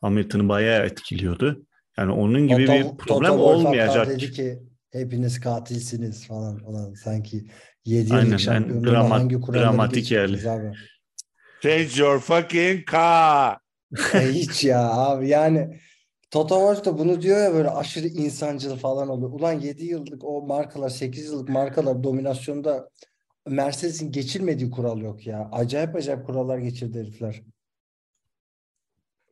Hamilton'ı 0.02 0.50
bayağı 0.50 0.86
etkiliyordu. 0.86 1.66
Yani 1.98 2.12
onun 2.12 2.48
gibi 2.48 2.66
Toto- 2.66 2.74
bir 2.74 2.84
Toto 2.84 2.98
problem 2.98 3.32
hatta 3.32 3.44
olmayacak. 3.44 4.08
dedi 4.08 4.32
ki 4.32 4.60
hepiniz 5.00 5.40
katilsiniz 5.40 6.28
falan 6.28 6.58
falan. 6.58 6.94
Sanki 6.94 7.46
7 7.86 8.14
Aynen, 8.14 8.26
yıllık 8.26 8.32
yani 8.32 8.40
şampiyonluğu 8.42 8.88
dramat- 8.88 9.10
hangi 9.10 9.42
kuralları 9.42 9.64
dramatik 9.66 10.12
yerli. 10.12 10.50
abi? 10.50 10.74
Change 11.62 11.90
your 12.02 12.20
fucking 12.20 12.92
car. 12.92 13.58
E, 14.14 14.20
hiç 14.34 14.64
ya 14.64 14.90
abi 14.94 15.30
yani 15.30 15.80
Toto 16.32 16.56
Wolff 16.56 16.86
da 16.86 16.98
bunu 17.00 17.22
diyor 17.22 17.38
ya 17.38 17.54
böyle 17.54 17.70
aşırı 17.70 18.08
insancıl 18.08 18.78
falan 18.78 19.10
oluyor. 19.10 19.32
Ulan 19.32 19.54
7 19.54 19.86
yıllık 19.86 20.24
o 20.24 20.42
markalar 20.42 20.90
8 20.90 21.26
yıllık 21.26 21.50
markalar 21.50 22.04
dominasyonda 22.04 22.90
Mercedes'in 23.48 24.12
geçirmediği 24.12 24.72
kural 24.72 25.02
yok 25.02 25.28
ya. 25.28 25.50
Acayip 25.52 25.96
acayip 25.96 26.26
kurallar 26.26 26.58
geçirdi 26.58 27.00
herifler. 27.00 27.42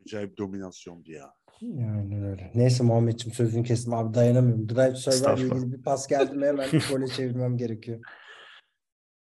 Acayip 0.05 0.37
dominasyondu 0.37 1.11
ya. 1.11 1.33
Yani 1.61 2.25
öyle. 2.25 2.51
Neyse 2.55 2.83
Muhammedciğim 2.83 3.35
sözünü 3.35 3.63
kestim 3.63 3.93
abi 3.93 4.13
dayanamıyorum. 4.13 4.69
Drive 4.69 4.89
ile 4.89 4.97
Estağfurullah. 4.97 5.55
ilgili 5.55 5.73
bir 5.73 5.83
pas 5.83 6.07
geldi 6.07 6.35
mi 6.35 6.45
hemen 6.45 6.69
gole 6.91 7.07
çevirmem 7.07 7.57
gerekiyor. 7.57 7.99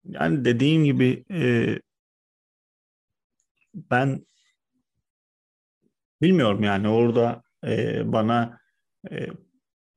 Yani 0.05 0.45
dediğim 0.45 0.85
gibi 0.85 1.25
e, 1.31 1.66
ben 3.75 4.27
bilmiyorum 6.22 6.62
yani 6.62 6.89
orada 6.89 7.43
e, 7.66 8.03
bana 8.12 8.59
e, 9.11 9.27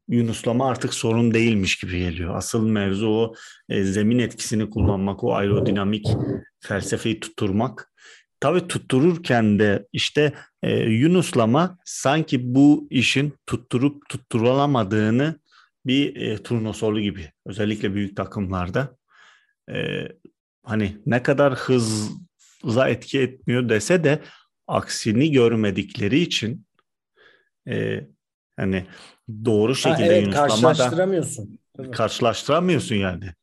Yunuslama 0.10 0.70
artık 0.70 0.94
sorun 0.94 1.34
değilmiş 1.34 1.78
gibi 1.78 2.00
geliyor. 2.00 2.36
Asıl 2.36 2.68
mevzu 2.68 3.08
o 3.08 3.34
e, 3.70 3.84
zemin 3.84 4.20
etkisini 4.20 4.70
kullanmak, 4.70 5.24
o 5.24 5.34
aerodinamik 5.34 6.08
felsefeyi 6.60 7.20
tutturmak. 7.20 7.92
Tabii 8.40 8.68
tuttururken 8.68 9.60
de 9.60 9.88
işte 9.94 10.34
e, 10.64 10.80
Yunuslama 10.80 11.78
sanki 11.86 12.56
bu 12.56 12.88
işin 12.90 13.34
tutturup 13.48 14.10
tutturulamadığını 14.10 15.40
bir 15.86 16.16
e, 16.16 16.44
turnosorlu 16.44 17.00
gibi. 17.00 17.32
Özellikle 17.46 17.94
büyük 17.94 18.18
takımlarda. 18.18 18.98
E, 19.72 20.08
hani 20.64 20.98
ne 21.06 21.24
kadar 21.24 21.56
hızla 21.56 22.90
etki 22.90 23.20
etmiyor 23.20 23.70
dese 23.70 24.04
de 24.04 24.22
aksini 24.68 25.32
görmedikleri 25.32 26.20
için 26.20 26.66
e, 27.68 28.08
hani 28.58 28.86
doğru 29.46 29.72
Ha, 29.72 29.76
şekilde 29.76 30.06
evet 30.06 30.22
Yunuslama 30.22 30.48
da 30.48 30.48
karşılaştıramıyorsun. 30.48 31.60
Karşılaştıramıyorsun 31.92 32.96
yani. 32.96 33.34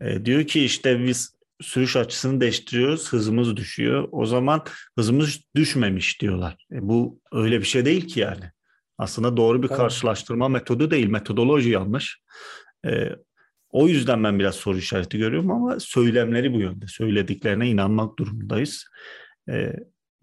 E, 0.00 0.24
diyor 0.24 0.44
ki 0.44 0.64
işte 0.64 1.04
biz 1.04 1.34
sürüş 1.64 1.96
açısını 1.96 2.40
değiştiriyoruz, 2.40 3.12
hızımız 3.12 3.56
düşüyor. 3.56 4.08
O 4.12 4.26
zaman 4.26 4.64
hızımız 4.98 5.40
düşmemiş 5.54 6.20
diyorlar. 6.20 6.66
E, 6.72 6.88
bu 6.88 7.20
öyle 7.32 7.60
bir 7.60 7.64
şey 7.64 7.84
değil 7.84 8.06
ki 8.08 8.20
yani. 8.20 8.44
Aslında 8.98 9.36
doğru 9.36 9.62
bir 9.62 9.68
karşılaştırma 9.68 10.48
metodu 10.48 10.90
değil, 10.90 11.06
metodoloji 11.06 11.70
yanlış. 11.70 12.22
E, 12.86 13.08
o 13.70 13.88
yüzden 13.88 14.24
ben 14.24 14.38
biraz 14.38 14.54
soru 14.54 14.78
işareti 14.78 15.18
görüyorum 15.18 15.50
ama 15.50 15.80
söylemleri 15.80 16.52
bu 16.52 16.60
yönde. 16.60 16.86
Söylediklerine 16.86 17.68
inanmak 17.68 18.18
durumundayız. 18.18 18.84
E, 19.48 19.72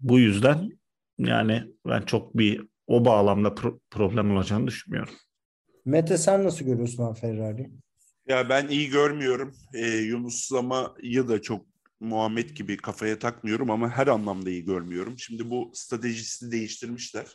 bu 0.00 0.18
yüzden 0.18 0.70
yani 1.18 1.64
ben 1.86 2.02
çok 2.02 2.38
bir 2.38 2.66
o 2.86 3.04
bağlamda 3.04 3.48
pro- 3.48 3.78
problem 3.90 4.36
olacağını 4.36 4.66
düşünmüyorum. 4.66 5.14
Mete 5.84 6.18
sen 6.18 6.44
nasıl 6.44 6.64
görüyorsun 6.64 7.02
abi 7.02 7.18
Ferrari? 7.18 7.70
Ya 8.26 8.48
ben 8.48 8.68
iyi 8.68 8.90
görmüyorum. 8.90 9.54
Ee, 9.74 9.86
Yunuslamayı 9.88 11.28
da 11.28 11.42
çok 11.42 11.66
Muhammed 12.00 12.50
gibi 12.50 12.76
kafaya 12.76 13.18
takmıyorum 13.18 13.70
ama 13.70 13.90
her 13.90 14.06
anlamda 14.06 14.50
iyi 14.50 14.64
görmüyorum. 14.64 15.18
Şimdi 15.18 15.50
bu 15.50 15.70
stratejisini 15.74 16.52
değiştirmişler. 16.52 17.26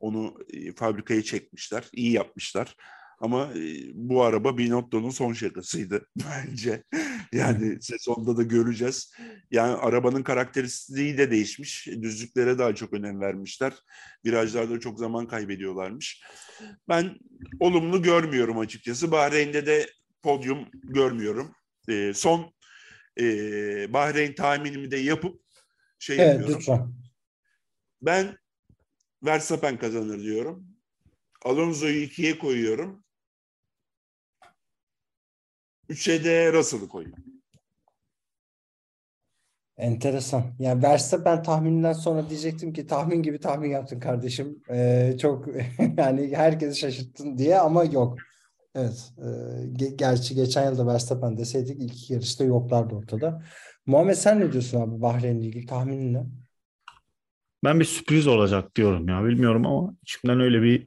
Onu 0.00 0.34
e, 0.52 0.72
fabrikaya 0.74 1.22
çekmişler. 1.22 1.88
İyi 1.92 2.12
yapmışlar. 2.12 2.76
Ama 3.20 3.52
e, 3.56 3.60
bu 3.94 4.24
araba 4.24 4.58
Binotto'nun 4.58 5.10
son 5.10 5.32
şakasıydı 5.32 6.06
bence. 6.16 6.82
Yani 7.32 7.82
sezonda 7.82 8.36
da 8.36 8.42
göreceğiz. 8.42 9.12
Yani 9.50 9.74
arabanın 9.74 10.22
karakteristiği 10.22 11.18
de 11.18 11.30
değişmiş. 11.30 11.86
Düzlüklere 11.86 12.58
daha 12.58 12.74
çok 12.74 12.92
önem 12.92 13.20
vermişler. 13.20 13.72
Virajlarda 14.24 14.80
çok 14.80 14.98
zaman 14.98 15.26
kaybediyorlarmış. 15.26 16.22
Ben 16.88 17.14
olumlu 17.60 18.02
görmüyorum 18.02 18.58
açıkçası. 18.58 19.10
Bahreyn'de 19.12 19.66
de 19.66 19.86
podyum 20.26 20.68
görmüyorum. 20.72 21.54
Ee, 21.88 22.12
son 22.14 22.54
e, 23.20 23.24
Bahreyn 23.92 24.34
tahminimi 24.34 24.90
de 24.90 24.96
yapıp 24.96 25.40
şey 25.98 26.16
Evet 26.16 26.26
yapıyorum. 26.26 26.54
lütfen. 26.54 26.94
Ben 28.02 28.38
Verstappen 29.24 29.78
kazanır 29.78 30.22
diyorum. 30.22 30.66
Alonso'yu 31.44 32.02
ikiye 32.02 32.38
koyuyorum. 32.38 33.04
Üçe 35.88 36.24
de 36.24 36.52
Russell'ı 36.52 36.88
koyuyorum. 36.88 37.24
Enteresan. 39.76 40.44
Yani 40.58 40.82
Verstappen 40.82 41.42
tahmininden 41.42 41.92
sonra 41.92 42.30
diyecektim 42.30 42.72
ki 42.72 42.86
tahmin 42.86 43.22
gibi 43.22 43.40
tahmin 43.40 43.70
yaptın 43.70 44.00
kardeşim. 44.00 44.62
Ee, 44.70 45.16
çok 45.20 45.46
yani 45.96 46.36
herkesi 46.36 46.78
şaşırttın 46.78 47.38
diye 47.38 47.58
ama 47.58 47.84
yok. 47.84 48.18
Evet. 48.76 49.12
e, 49.18 49.22
ge- 49.66 49.96
gerçi 49.96 50.34
geçen 50.34 50.70
yılda 50.70 50.86
Verstappen 50.86 51.36
deseydik 51.38 51.80
ilk 51.82 51.92
iki 51.94 52.12
yarışta 52.12 52.44
yoklardı 52.44 52.94
ortada. 52.94 53.42
Muhammed 53.86 54.14
sen 54.14 54.40
ne 54.40 54.52
diyorsun 54.52 54.80
abi 54.80 55.02
Bahreyn'le 55.02 55.40
ilgili 55.42 55.66
tahminin 55.66 56.14
ne? 56.14 56.26
Ben 57.64 57.80
bir 57.80 57.84
sürpriz 57.84 58.26
olacak 58.26 58.76
diyorum 58.76 59.08
ya. 59.08 59.24
Bilmiyorum 59.24 59.66
ama 59.66 59.94
içimden 60.02 60.40
öyle 60.40 60.62
bir 60.62 60.86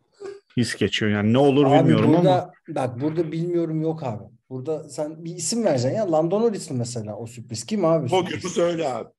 his 0.58 0.76
geçiyor. 0.76 1.12
Yani 1.12 1.34
ne 1.34 1.38
olur 1.38 1.66
Abi 1.66 1.80
bilmiyorum 1.80 2.14
burada 2.14 2.44
ama 2.44 2.52
bak 2.70 3.02
burada 3.02 3.32
bilmiyorum 3.32 3.82
yok 3.82 4.04
abi. 4.04 4.24
Burada 4.50 4.90
sen 4.90 5.26
bir 5.26 5.36
isim 5.36 5.64
vereceksin 5.64 5.98
ya. 5.98 6.12
Lando 6.12 6.42
Norris 6.42 6.70
mi 6.72 6.78
mesela 6.78 7.16
o 7.18 7.28
sürpriz? 7.28 7.66
Kim 7.66 7.86
abi? 7.86 8.10
Sürpriz? 8.10 8.52
söyle 8.52 8.88
abi. 8.88 9.10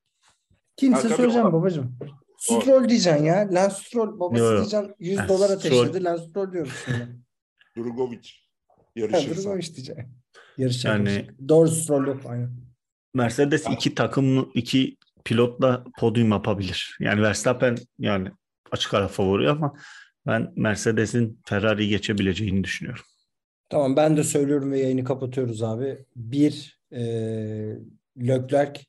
Kimse 0.77 1.07
Ha, 1.07 1.15
söyleyeceğim 1.15 1.47
o- 1.47 1.53
babacığım. 1.53 1.95
Stroll 2.37 2.89
diyeceksin 2.89 3.23
ya. 3.25 3.49
Lance 3.51 3.75
Stroll 3.75 4.19
babası 4.19 4.43
Yo, 4.43 4.51
yo. 4.51 4.57
diyeceksin 4.57 4.95
100 4.99 5.17
Ha, 5.19 5.27
dolar 5.27 5.47
Stroll. 5.57 5.79
ateşledi. 5.81 6.03
Lance 6.03 6.23
Stroll 6.29 6.51
diyoruz 6.53 6.71
şimdi. 6.85 7.07
Drugovic 7.77 8.17
Ha, 8.17 8.50
yarışırsa. 8.95 9.41
durum 9.41 9.51
o 9.51 9.57
iş 9.57 9.75
diyeceksin. 9.75 10.05
Yarış 10.57 10.85
Yani-. 10.85 11.27
Doğru 11.47 11.67
Stroll 11.67 12.07
yok 12.07 12.21
aynen. 12.25 12.49
Mercedes 13.13 13.65
iki 13.71 13.95
takım 13.95 14.51
iki 14.53 14.97
pilotla 15.25 15.83
podyum 15.99 16.31
yapabilir. 16.31 16.97
Yani 16.99 17.21
Verstappen 17.21 17.77
yani 17.99 18.31
açık 18.71 18.93
ara 18.93 19.07
favori 19.07 19.49
ama 19.49 19.73
ben 20.27 20.53
Mercedes'in 20.55 21.39
Ferrari'yi 21.45 21.89
geçebileceğini 21.89 22.63
düşünüyorum. 22.63 23.03
Tamam 23.69 23.95
ben 23.95 24.17
de 24.17 24.23
söylüyorum 24.23 24.71
ve 24.71 24.79
yayını 24.79 25.03
kapatıyoruz 25.03 25.63
abi. 25.63 26.05
Bir 26.15 26.79
e, 26.91 27.01
Leclerc, 28.17 28.81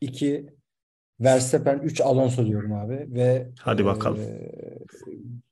iki 0.00 0.56
Verstappen, 1.20 1.78
üç 1.78 2.00
Alonso 2.00 2.46
diyorum 2.46 2.72
abi 2.72 3.06
ve 3.08 3.50
Hadi 3.58 3.82
e, 3.82 3.84
bakalım. 3.84 4.20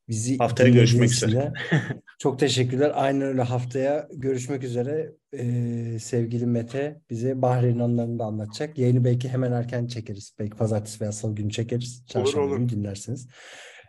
Bizi 0.09 0.39
haftaya 0.39 0.69
görüşmek 0.69 1.11
üzere. 1.11 1.53
çok 2.19 2.39
teşekkürler. 2.39 2.93
Aynen 2.95 3.23
öyle 3.23 3.43
haftaya 3.43 4.09
görüşmek 4.13 4.63
üzere. 4.63 5.13
Ee, 5.33 5.99
sevgili 6.01 6.47
Mete 6.47 7.01
bize 7.11 7.43
Bahreyn 7.43 7.79
anılarını 7.79 8.19
da 8.19 8.25
anlatacak. 8.25 8.79
Yayını 8.79 9.05
belki 9.05 9.29
hemen 9.29 9.53
erken 9.53 9.87
çekeriz. 9.87 10.35
Belki 10.39 10.57
pazartesi 10.57 11.01
veya 11.01 11.13
salı 11.13 11.35
günü 11.35 11.51
çekeriz. 11.51 12.05
Çarşamba 12.07 12.57
günü 12.57 12.69
dinlersiniz. 12.69 13.29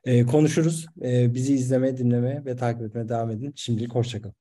Ee, 0.06 0.26
konuşuruz. 0.26 0.86
Ee, 1.02 1.34
bizi 1.34 1.54
izleme, 1.54 1.98
dinleme 1.98 2.46
ve 2.46 2.56
takip 2.56 2.82
etmeye 2.82 3.10
devam 3.10 3.32
edin. 3.32 3.54
Şimdilik 3.56 3.96
hoşçakalın. 3.96 4.36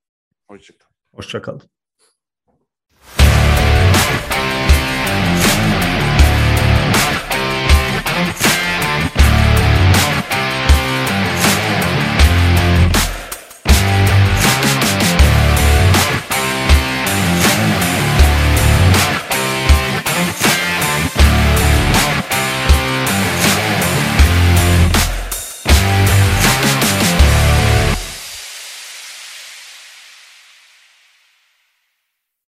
Hoşçakalın. 0.48 0.94
Hoşçakalın. 1.14 1.62